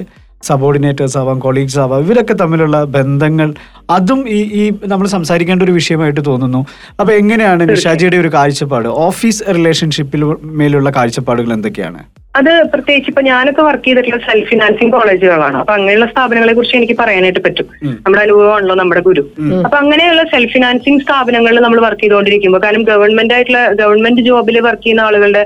സബോർഡിനേറ്റേഴ്സ് 0.48 1.18
ആവാം 1.20 1.38
കൊളീഗ്സ് 1.46 1.78
ആവാം 1.84 2.02
ഇവരൊക്കെ 2.04 2.34
തമ്മിലുള്ള 2.42 2.78
ബന്ധങ്ങൾ 2.96 3.48
അതും 3.96 4.20
ഈ 4.36 4.40
ഈ 4.60 4.64
നമ്മൾ 4.92 5.06
സംസാരിക്കേണ്ട 5.16 5.62
ഒരു 5.66 5.76
വിഷയമായിട്ട് 5.78 6.22
തോന്നുന്നു. 6.30 6.60
അപ്പൊ 7.00 7.12
എങ്ങനെയാണ് 7.20 7.62
നിഷാജിയുടെ 7.72 8.18
ഒരു 8.24 8.30
കാഴ്ചപ്പാട്? 8.36 8.88
ഓഫീസ് 9.08 9.42
റിലേഷൻഷിപ്പിൽ 9.56 10.24
മേലുള്ള 10.60 10.90
കാഴ്ചപ്പാടുകൾ 10.98 11.52
എന്തൊക്കെയാണ്? 11.58 12.02
അത് 12.38 12.50
പ്രത്യേകിച്ച് 12.70 13.08
ഇപ്പൊ 13.10 13.22
ഞാനൊക്കെ 13.28 13.62
വർക്ക് 13.66 13.84
ചെയ്തിട്ടുള്ള 13.86 14.18
സെൽഫ് 14.28 14.48
ഫിനാൻസിങ് 14.50 14.92
കോളേജുകളാണ് 14.94 15.56
അപ്പൊ 15.60 15.72
അങ്ങനെയുള്ള 15.76 16.06
സ്ഥാപനങ്ങളെ 16.12 16.52
കുറിച്ച് 16.56 16.76
എനിക്ക് 16.78 16.96
പറയാനായിട്ട് 17.00 17.42
പറ്റും. 17.44 17.66
നമ്മുടെ 18.04 18.22
അനുഭവമാണല്ലോ 18.24 18.74
നമ്മുടെ 18.80 19.02
ഗുരു. 19.08 19.22
അപ്പൊ 19.66 19.76
അങ്ങനെയുള്ള 19.82 20.22
സെൽഫ് 20.32 20.52
ഫിനാൻസിങ് 20.54 21.02
സ്ഥാപനങ്ങളിൽ 21.04 21.60
നമ്മൾ 21.66 21.80
വർക്ക് 21.86 22.02
ചെയ്തുകൊണ്ടിരിക്കുമ്പോൾ 22.04 22.62
കാരണം 22.64 22.86
ഗവൺമെന്റ് 22.92 23.34
ആയിട്ടുള്ള 23.36 23.60
ഗവൺമെന്റ് 23.82 24.24
ജോബിൽ 24.28 24.58
വർക്ക് 24.68 24.84
ചെയ്യുന്ന 24.86 25.06
ആളുകളുടെ 25.08 25.44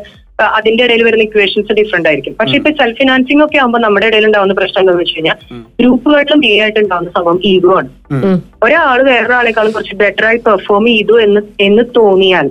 അതിന്റെ 0.57 0.83
ഇടയിൽ 0.87 1.03
വരുന്ന 1.07 1.25
ഇക്വേഷൻസ് 1.27 1.77
ഡിഫറെന്റ് 1.79 2.09
ആയിരിക്കും. 2.09 2.35
പക്ഷെ 2.41 2.55
ഇപ്പൊ 2.59 2.71
സെൽഫ് 2.81 2.99
ഫിനാൻസിങ് 2.99 3.43
ഒക്കെ 3.45 3.59
ആകുമ്പോൾ 3.63 3.83
നമ്മുടെ 3.85 4.07
ഇടയിൽ 4.11 4.27
ഉണ്ടാവുന്ന 4.29 4.55
പ്രശ്നം 4.59 4.81
എന്താണെന്ന് 4.83 5.05
വെച്ച് 5.05 5.17
കഴിഞ്ഞാൽ 5.17 5.39
ഗ്രൂപ്പുകളിലും 5.81 6.41
മെയിൻ 6.45 6.61
ആയിട്ട് 6.65 6.81
ഉണ്ടാവുന്ന 6.85 7.11
സംഭവം 7.17 7.39
ഈഗോ 7.53 7.73
ആണ്. 7.79 7.89
ഒരാൾ 8.67 9.01
വേറൊരാളെക്കാളും 9.09 9.73
കുറച്ച് 9.77 9.97
ബെറ്റർ 10.03 10.27
ആയി 10.29 10.39
പെർഫോം 10.47 10.87
ചെയ്തു 10.91 11.17
എന്ന് 11.27 11.43
എന്ന് 11.69 11.85
തോന്നിയാൽ 11.99 12.49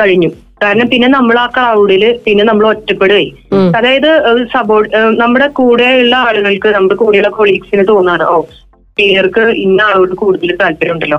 കഴിഞ്ഞു. 0.00 0.30
കാരണം 0.62 0.88
പിന്നെ 0.92 1.08
നമ്മൾ 1.14 1.36
ആ 1.44 1.46
ക്ലൗഡിൽ 1.54 2.04
പിന്നെ 2.26 2.44
നമ്മൾ 2.50 2.64
ഒറ്റപ്പെടുകയും. 2.72 3.34
അതായത് 3.78 4.10
സപ്പോർട്ട് 4.54 4.90
നമ്മുടെ 5.22 5.48
കൂടെയുള്ള 5.58 6.14
ആളുകൾക്ക് 6.28 6.68
നമ്മുടെ 6.76 6.96
കൂടെയുള്ള 7.02 7.30
കൊളീഗ്സിന് 7.38 7.84
തോന്നാണ് 7.92 8.24
ഓ 8.34 8.36
പേർക്ക് 8.98 9.40
ഇന്ന 9.40 9.82
ആളോട് 9.82 10.14
കൂടുതൽ 10.14 10.56
താല്പര്യമുണ്ടല്ലോ. 10.56 11.18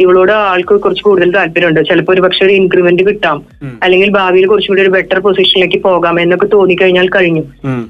ഇവളോട് 0.00 0.32
ആൾക്ക് 0.32 0.74
കുറച്ച് 0.80 1.02
കൂടുതൽ 1.02 1.30
താല്പര്യമുണ്ട്. 1.36 1.80
ചിലപ്പോൾ 1.88 2.12
ഒരു 2.12 2.20
പക്ഷെ 2.20 2.44
ഒരു 2.44 2.52
ഇൻക്രിമെന്റ് 2.52 3.02
കിട്ടാം. 3.08 3.38
അല്ലെങ്കിൽ 3.82 4.10
ഭാവിയിൽ 4.10 4.46
കുറച്ചുകൂടി 4.46 4.82
ഒരു 4.82 4.88
ബെറ്റർ 4.88 5.18
പൊസിഷനിലേക്ക് 5.18 5.82
പോകാം 5.82 6.20
എന്നൊക്കെ 6.20 6.46
തോന്നിക്കഴിഞ്ഞാൽ 6.46 7.08
കഴിഞ്ഞു. 7.08 7.42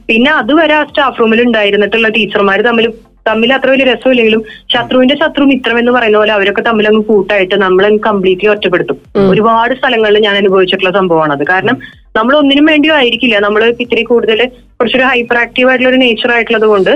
പിന്നെ 0.07 0.31
അതുവരെ 0.33 0.75
ആ 0.75 0.85
സ്റ്റാഫ് 0.85 1.21
റൂമിൽ 1.21 1.43
ഉണ്ടായിരുന്നിട്ടുള്ള 1.43 2.09
ടീച്ചർമാർ 2.09 2.61
തമ്മിൽ 2.61 2.93
തമ്മിൽ 3.27 3.51
അത്ര 3.57 3.69
വലിയ 3.73 3.87
രസമില്ലെങ്കിലും 3.91 4.41
ശത്രുവിന്റെ 4.73 5.15
ശത്രു 5.23 5.45
മിത്രം 5.51 5.77
എന്ന് 5.81 5.93
പറയുന്ന 5.97 6.19
പോലെ 6.21 6.33
അവരൊക്കെ 6.37 6.63
തമ്മിൽ 6.69 6.87
അങ്ങ് 6.91 7.03
കൂട്ടായിട്ട് 7.11 7.57
നമ്മളെ 7.65 7.91
കംപ്ലീറ്റ്ലി 8.07 8.49
ഒറ്റപ്പെടുത്തും. 8.55 8.99
ഒരുപാട് 9.33 9.75
സ്ഥലങ്ങളിൽ 9.79 10.19
ഞാൻ 10.27 10.37
അനുഭവിച്ചിട്ടുള്ള 10.43 10.93
സംഭവമാണത് 10.99 11.45
കാരണം 11.53 11.77
നമ്മൾ 12.19 12.35
ഒന്നിനും 12.41 12.67
വേണ്ടിയോ 12.73 12.95
ആയിരിക്കില്ല. 13.01 13.37
നമ്മൾ 13.47 13.63
ഇത്തിരി 13.85 14.03
കൂടുതൽ 14.13 14.41
കുറച്ചൊരു 14.79 15.07
ഹൈപ്പർ 15.11 15.37
ആക്റ്റീവ് 15.45 15.69
ആയിട്ടുള്ള 15.71 15.91
ഒരു 15.93 16.01
നേച്ചർ 16.05 16.31
ആയിട്ടുള്ളത് 16.37 16.67
കൊണ്ട് 16.73 16.93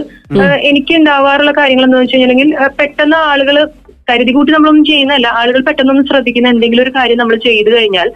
എനിക്ക് 0.70 0.94
ഉണ്ടാവാറുള്ള 1.00 1.52
കാര്യങ്ങൾ 1.60 1.84
എന്ന് 1.88 2.00
വെച്ച് 2.02 2.14
കഴിഞ്ഞിട്ടുണ്ടെങ്കിൽ 2.14 2.50
പെട്ടെന്ന് 2.80 3.18
ആളുകൾ 3.32 3.56
കരുതി 4.08 4.32
കൂട്ടി 4.34 4.50
നമ്മളൊന്നും 4.54 4.84
ചെയ്യുന്നതല്ല. 4.90 5.28
ആളുകൾ 5.40 5.60
പെട്ടെന്നൊന്നും 5.66 6.06
ശ്രദ്ധിക്കുന്ന 6.10 6.52
എന്തെങ്കിലും 6.54 6.82
ഒരു 6.84 6.92
കാര്യം 6.96 7.18
നമ്മൾ 7.22 7.36
ചെയ്തു 7.48 7.70
കഴിഞ്ഞാൽ 7.74 8.08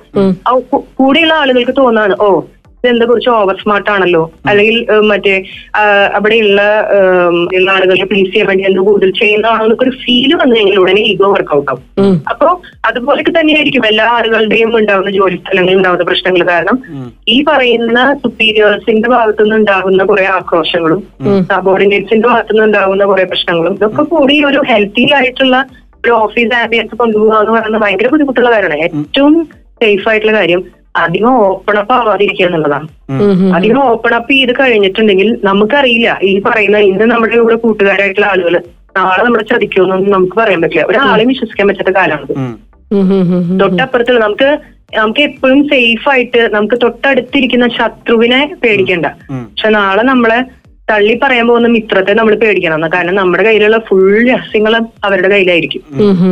കൂടെയുള്ള 1.00 1.34
ആളുകൾക്ക് 1.42 1.74
തോന്നാണ് 1.82 2.14
ഓ 2.26 2.28
ഇതെന്താ 2.82 3.06
കുറച്ച് 3.06 3.30
ഓവർ 3.30 3.56
സ്മാർട്ട് 3.62 3.90
ആണല്ലോ? 3.90 4.22
അല്ലെങ്കിൽ 4.50 4.76
മറ്റേ 5.10 5.34
അവിടെയുള്ള 6.16 6.60
ഉള്ള 7.56 7.68
ആളുകളെ 7.74 8.06
പ്ലീസ് 8.12 8.30
ചെയ്യാൻ 8.32 8.46
വേണ്ടി 8.48 8.64
എന്തോ 8.68 8.82
കൂടുതൽ 8.88 9.10
ചെയ്യുന്നതാണോ 9.20 9.64
എന്നൊക്കെ 9.66 9.84
ഒരു 9.86 9.94
ഫീൽ 10.02 10.32
വന്നു 10.40 10.54
കഴിഞ്ഞാൽ 10.56 10.80
ഉടനെ 10.84 11.02
ഈഗോ 11.10 11.28
വർക്കൗട്ട് 11.34 11.70
ആവും. 11.72 12.16
അപ്പോ 12.32 12.48
അതുപോലൊക്കെ 12.90 13.32
തന്നെയായിരിക്കും 13.38 13.86
എല്ലാ 13.90 14.06
ആളുകളുടെയും 14.16 14.72
ഉണ്ടാവുന്ന 14.80 15.12
ജോലി 15.18 15.38
സ്ഥലങ്ങളിൽ 15.42 15.78
ഉണ്ടാവുന്ന 15.78 16.06
പ്രശ്നങ്ങൾ. 16.10 16.42
കാരണം 16.52 16.78
ഈ 17.34 17.36
പറയുന്ന 17.50 17.98
സുപ്പീരിയേഴ്സിന്റെ 18.24 19.10
ഭാഗത്തുനിന്ന് 19.14 19.58
ഉണ്ടാകുന്ന 19.62 20.04
കുറെ 20.10 20.26
ആക്രോശങ്ങളും 20.38 21.02
സബോർഡിനേറ്റ്സിന്റെ 21.52 22.28
ഭാഗത്തുനിന്ന് 22.28 22.66
ഉണ്ടാകുന്ന 22.68 23.04
കുറെ 23.12 23.24
പ്രശ്നങ്ങളും 23.32 23.74
ഇതൊക്കെ 23.80 24.04
കൂടി 24.14 24.36
ഒരു 24.50 24.60
ഹെൽത്തി 24.72 25.06
ആയിട്ടുള്ള 25.20 25.56
ഒരു 26.04 26.12
ഓഫീസ് 26.24 26.54
ആംബിയൻസ് 26.60 26.94
കൊണ്ടുപോകുക 27.00 27.34
എന്ന് 27.40 27.52
പറയുന്നത് 27.56 27.82
ഭയങ്കര 27.82 28.08
ബുദ്ധിമുട്ടുള്ള 28.12 28.50
കാര്യമാണ്. 28.54 28.84
ഏറ്റവും 28.88 29.34
സേഫ് 29.82 30.08
ആയിട്ടുള്ള 30.10 30.32
കാര്യം 30.38 30.62
അധികം 30.96 31.28
ഓപ്പൺ 31.28 31.78
അപ്പ് 31.78 31.94
ആവാതിരിക്കുക 31.94 32.46
എന്നുള്ളതാണ്. 32.46 32.88
അധികം 33.54 33.84
ഓപ്പൺ 33.84 34.14
അപ്പ് 34.14 34.32
ചെയ്ത് 34.32 34.52
കഴിഞ്ഞിട്ടുണ്ടെങ്കിൽ 34.60 35.38
നമുക്കറിയില്ല. 35.44 36.18
ഈ 36.22 36.40
പറയുന്ന 36.40 36.78
ഇന്ന് 36.78 37.04
നമ്മുടെ 37.04 37.34
ഇവിടെ 37.34 37.54
കൂട്ടുകാരായിട്ടുള്ള 37.54 38.26
ആളുകൾ 38.26 38.60
നാളെ 38.96 39.24
നമ്മളെ 39.24 39.44
ചതിക്കുമെന്നൊന്നും 39.44 40.12
നമുക്ക് 40.12 40.36
പറയാൻ 40.36 40.60
പറ്റില്ല. 40.60 40.82
ഒരാളെയും 40.82 41.28
വിശ്വസിക്കാൻ 41.28 41.68
പറ്റാത്ത 41.68 41.96
കാലമാണ്. 41.96 42.56
തൊട്ടപ്പുറത്തുള്ള 43.60 44.20
നമുക്ക് 44.20 44.58
നമുക്ക് 44.96 45.20
എപ്പോഴും 45.20 45.68
സേഫ് 45.68 46.08
ആയിട്ട് 46.08 46.54
നമുക്ക് 46.54 46.74
തൊട്ടടുത്തിരിക്കുന്ന 46.82 47.68
ശത്രുവിനെ 47.68 48.54
പേടിക്കണ്ട. 48.64 49.06
പക്ഷെ 49.30 49.68
നാളെ 49.68 50.02
നമ്മളെ 50.02 50.40
തള്ളി 50.90 51.20
പറയാൻ 51.22 51.46
പോകുന്ന 51.48 51.68
മിത്രത്തെ 51.68 52.12
നമ്മൾ 52.12 52.34
പേടിക്കണം. 52.34 52.88
കാരണം 52.94 53.14
നമ്മുടെ 53.14 53.42
കയ്യിലുള്ള 53.42 53.78
ഫുൾ 53.78 54.28
രഹസ്യങ്ങൾ 54.28 54.80
അവരുടെ 55.04 55.28
കയ്യിലായിരിക്കും. 55.28 55.82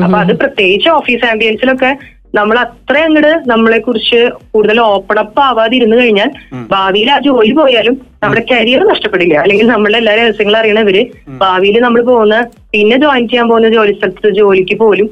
അപ്പൊ 0.05 0.18
അത് 0.18 0.38
പ്രത്യേകിച്ച് 0.38 0.88
ഓഫീസ് 0.88 1.25
ആംബിയൻസിലൊക്കെ 1.25 1.99
നമ്മൾ 2.34 2.58
അത്ര 2.58 2.96
അങ്ങോട്ട് 2.98 3.50
നമ്മളെ 3.50 3.78
കുറിച്ച് 3.78 4.20
കൂടുതൽ 4.50 4.80
ഓപ്പൺ 4.80 5.18
അപ്പ് 5.18 5.40
ആവാതിരുന്നു 5.40 5.96
കഴിഞ്ഞാൽ 5.96 6.30
ഭാവിയിൽ 6.70 7.10
ആ 7.10 7.18
ജോലി 7.18 7.52
പോയാലും 7.52 7.94
നമ്മുടെ 8.22 8.42
കരിയർ 8.50 8.82
നഷ്ടപ്പെടില്ല. 8.88 9.34
അല്ലെങ്കിൽ 9.34 9.66
നമ്മളെ 9.66 9.98
എല്ലാ 9.98 10.14
രഹസ്യങ്ങളും 10.14 10.58
അറിയണവര് 10.58 11.02
ഭാവിയിൽ 11.40 11.78
നമ്മൾ 11.80 12.02
പോകുന്ന 12.02 12.46
പിന്നെ 12.72 12.96
ജോയിൻ 12.96 13.28
ചെയ്യാൻ 13.28 13.48
പോകുന്ന 13.48 13.68
ജോലി 13.68 13.92
സ്ഥലത്ത് 13.92 14.30
ജോലിക്ക് 14.34 14.78
പോലും 14.78 15.10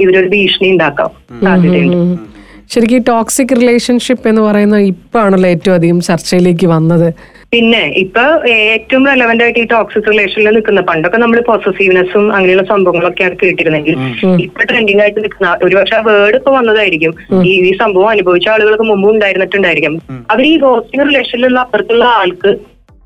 ഇവരൊരു 0.00 0.28
ഭീഷണി 0.28 0.68
ഉണ്ടാക്കാം. 0.70 1.10
സാധ്യതയുണ്ട്. 1.44 2.22
ശരിക്കും 2.70 3.04
ടോക്സിക് 3.08 3.56
റിലേഷൻഷിപ്പ് 3.60 4.28
എന്ന് 4.28 4.42
പറയുന്ന 4.42 4.78
ഇപ്പാണല്ലോ 4.78 5.48
ഏറ്റവും 5.48 5.74
അധികം 5.74 6.00
ചർച്ചയിലേക്ക് 6.00 6.66
വന്നത്. 6.66 7.14
പിന്നെ 7.52 7.80
ഇപ്പൊ 7.94 8.24
ഏറ്റവും 8.56 9.04
റെലവെന്റ് 9.06 9.44
ആയിട്ട് 9.44 9.58
ഈ 9.58 9.64
ടോക്സിക് 9.64 10.08
റിലേഷനിൽ 10.08 10.48
നിൽക്കുന്ന 10.50 10.80
പണ്ടൊക്കെ 10.80 11.18
നമ്മൾ 11.18 11.38
പോസസീവ്നെസ്സും 11.40 12.24
അങ്ങനെയുള്ള 12.34 12.64
സംഭവങ്ങളൊക്കെയാണ് 12.64 13.36
കേട്ടിരുന്നെങ്കിൽ 13.36 13.94
ഇപ്പൊ 14.40 14.62
ട്രെൻഡിങ് 14.62 15.00
ആയിട്ട് 15.00 15.20
നിൽക്കുന്ന 15.20 15.48
ഒരുപക്ഷെ 15.62 15.96
ആ 15.96 16.00
വേർഡ് 16.00 16.36
ഇപ്പൊ 16.36 16.50
വന്നതായിരിക്കും. 16.50 17.12
ഈ 17.44 17.52
ഈ 17.68 17.72
സംഭവം 17.76 18.08
അനുഭവിച്ച 18.08 18.48
ആളുകൾക്ക് 18.48 18.82
മുമ്പ് 18.82 19.08
ഉണ്ടായിരുന്നിട്ടുണ്ടായിരിക്കും. 19.10 19.96
അവർ 20.30 20.44
ഈ 20.44 20.56
ഗോസ്റ്റിംഗ് 20.58 21.06
റിലേഷനിലുള്ള 21.08 21.58
അപ്പുറത്തുള്ള 21.60 22.04
ആൾക്ക് 22.20 22.52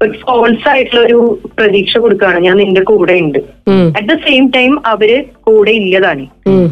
ഒരു 0.04 0.18
ഫോൾസ് 0.18 0.68
ആയിട്ടുള്ള 0.68 1.00
ഒരു 1.00 1.38
പ്രതീക്ഷ 1.58 1.98
കൊടുക്കുകയാണ്. 1.98 2.40
ഞാൻ 2.40 2.56
നിന്റെ 2.56 2.82
കൂടെ 2.82 3.12
ഉണ്ട് 3.12 3.38
അറ്റ് 3.96 4.08
ദ 4.08 4.14
സെയിം 4.14 4.50
ടൈം 4.56 4.86
അവർ 4.86 5.24
കൂടെ 5.42 5.70
ഇല്ലതാണ്. 5.70 6.26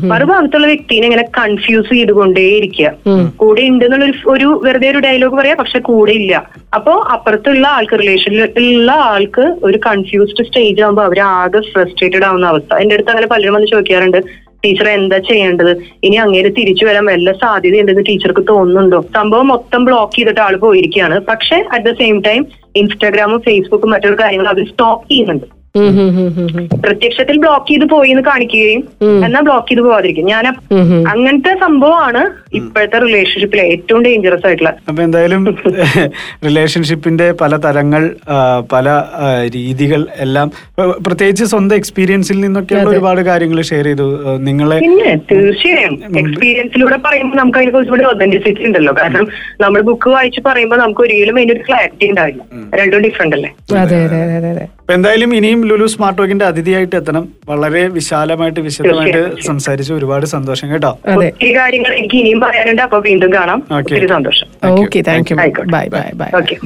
മറുഭാഗത്തുള്ള 0.05 0.67
വ്യക്തിനെ 0.67 1.05
ഇങ്ങനെ 1.07 1.23
കൺഫ്യൂസ് 1.23 1.95
ചെയ്തുകൊണ്ടേയിരിക്കുക. 1.95 2.93
കൂടെ 3.37 3.63
ഉണ്ട് 3.63 3.85
എന്നുള്ള 3.85 4.05
ഒരു- 4.05 4.31
ഒരു 4.31 4.61
വെറുതെ 4.65 4.91
ഒരു 4.91 4.99
ഡയലോഗ് 4.99 5.37
പറയാ 5.37 5.55
പക്ഷെ 5.55 5.79
കൂടെ 5.79 6.13
ഇല്ല. 6.13 6.47
അപ്പോ 6.75 7.09
അപ്പുറത്തുള്ള 7.13 7.69
ആൾക്ക് 7.69 7.99
റിലേഷനിലുള്ള 7.99 8.93
ആൾക്ക് 8.93 9.57
ഒരു 9.63 9.79
കൺഫ്യൂസ്ഡ് 9.87 10.47
സ്റ്റേജ് 10.47 10.83
ആകുമ്പോൾ 10.83 11.03
അവർ 11.03 11.21
ആകെ 11.21 11.61
ഫ്രസ്ട്രേറ്റഡ് 11.61 12.25
ആവുന്ന 12.25 12.47
അവസ്ഥ. 12.47 12.75
എന്റെ 12.75 12.95
അടുത്ത് 12.95 13.11
അങ്ങനെ 13.11 13.27
പലരും 13.27 13.55
വന്ന് 13.55 13.67
ചോദിക്കാറുണ്ട് 13.67 14.42
ടീച്ചർ 14.65 14.89
എന്താ 14.89 15.19
ചെയ്യേണ്ടത്? 15.19 15.73
ഇനി 16.05 16.17
അങ്ങേര് 16.17 16.51
തിരിച്ചു 16.59 16.85
വരാൻ 16.87 17.05
വല്ല 17.05 17.33
സാധ്യതയുണ്ടെന്ന് 17.33 18.05
ടീച്ചർക്ക് 18.09 18.45
തോന്നുന്നുണ്ടോ? 18.49 19.01
സംഭവം 19.17 19.49
മൊത്തം 19.49 19.85
ബ്ലോക്ക് 19.85 20.17
ചെയ്തിട്ട് 20.17 20.41
ആൾ 20.41 20.57
പോയിരിക്കുകയാണ് 20.57 21.21
പക്ഷെ 21.21 21.59
അറ്റ് 21.71 21.85
ദ 21.85 21.95
സെയിം 21.95 22.19
ടൈം 22.29 22.47
ഇൻസ്റ്റാഗ്രാമും 22.77 23.41
ഫേസ്ബുക്കും 23.41 23.91
മറ്റൊരു 23.91 24.19
കാര്യങ്ങളും 24.21 24.51
അവർ 24.51 24.65
സ്റ്റോപ്പ് 24.69 25.09
ചെയ്യുന്നുണ്ട്. 25.09 25.47
പ്രത്യക്ഷത്തിൽ 26.83 27.37
ബ്ലോക്ക് 27.43 27.69
ചെയ്ത് 27.69 27.87
പോയി 27.93 28.11
എന്ന് 28.15 28.25
കാണിക്കുകയും 28.29 28.83
എന്നാൽ 29.27 29.43
ബ്ലോക്ക് 29.49 29.69
ചെയ്ത് 29.69 29.83
പോവാതിരിക്കും. 29.83 30.27
ഞാൻ. 30.33 30.47
അങ്ങനത്തെ 31.13 31.53
സംഭവമാണ് 31.65 32.23
ഇപ്പോഴത്തെ 32.59 32.99
റിലേഷൻഷിപ്പിലെ 33.05 33.65
ഏറ്റവും 33.75 34.01
ഡേഞ്ചറസ് 34.07 34.47
ആയിട്ടുള്ള. 34.49 34.73
അപ്പൊ 34.91 35.03
എന്തായാലും 35.03 35.43
റിലേഷൻഷിപ്പിന്റെ 36.47 37.27
പല 37.43 37.57
തലങ്ങൾ 37.67 38.03
പല 38.75 38.87
രീതികൾ 39.57 40.01
എല്ലാം 40.25 40.49
പ്രത്യേകിച്ച് 41.07 41.45
സ്വന്തം 41.53 41.77
എക്സ്പീരിയൻസിൽ 41.77 42.39
നിന്നൊക്കെ 42.45 42.77
ഒരുപാട് 42.93 43.21
കാര്യങ്ങൾ 43.31 43.61
ഷെയർ 43.71 43.87
ചെയ്തു. 43.91 44.07
നിങ്ങളെ 44.49 44.79
തീർച്ചയായും 45.33 45.95
എക്സ്പീരിയൻസിലൂടെ 46.23 46.99
പറയുമ്പോൾ 47.07 47.39
നമുക്ക് 47.43 47.59
അതിനെ 47.61 47.73
കുറിച്ച് 47.77 47.93
കൂടി 47.95 48.07
ഒതന്റിസിറ്റി 48.13 48.65
ഉണ്ടല്ലോ. 48.69 48.95
കാരണം 49.01 49.27
നമ്മൾ 49.61 49.81
ബുക്ക് 49.91 50.11
വായിച്ച് 50.17 50.43
പറയുമ്പോൾ 50.49 50.81
നമുക്ക് 50.85 51.03
ഒരിക്കലും 51.07 51.39
അതിനൊരു 51.41 51.65
ക്ലാരിറ്റി 51.69 52.07
ഉണ്ടാവില്ല. 52.13 52.43
രണ്ടും 52.81 53.03
ഡിഫറെന്റ് 53.09 53.37
അല്ലേ? 53.39 53.51
അതെ 53.83 53.99
അതെ 54.07 54.21
അതെ 54.27 54.37
അതെ 54.41 54.51
അതെ. 54.55 54.67
എന്തായാലും 54.95 55.31
ഇനിയും 55.37 55.61
ലുലു 55.65 55.87
സ്മാർട്ട് 55.87 56.19
ടോക്കിന്റെ 56.19 56.45
അതിഥിയായിട്ട് 56.45 56.97
എത്തണം. 56.97 57.29
വളരെ 57.49 57.89
വിശാലമായിട്ട് 57.89 58.61
വിശദമായിട്ട് 58.61 59.43
സംസാരിച്ച് 59.43 59.93
ഒരുപാട് 59.93 60.27
സന്തോഷം 60.27 60.73
കേട്ടോ. 60.73 60.99
അതെ. 61.07 61.27
ഒത്തിരി 61.27 61.57
കാര്യങ്ങൾ 61.57 61.95
എനിക്ക് 61.95 62.15
ഇനിയും 62.15 62.41
പറയാനുണ്ട്. 62.41 62.83
അപ്പൊ 62.83 62.99
വീണ്ടും 62.99 63.33
കാണാം. 63.35 63.63
Okay. 63.81 64.09
സന്തോഷം. 64.09 64.49
Thank 64.63 64.77
you. 64.77 64.85
Okay 64.85 65.01
thank 65.01 65.33
you. 65.33 65.37
Bye 65.71 65.89
bye 65.89 66.11
bye 66.15 66.31
okay. 66.37 66.57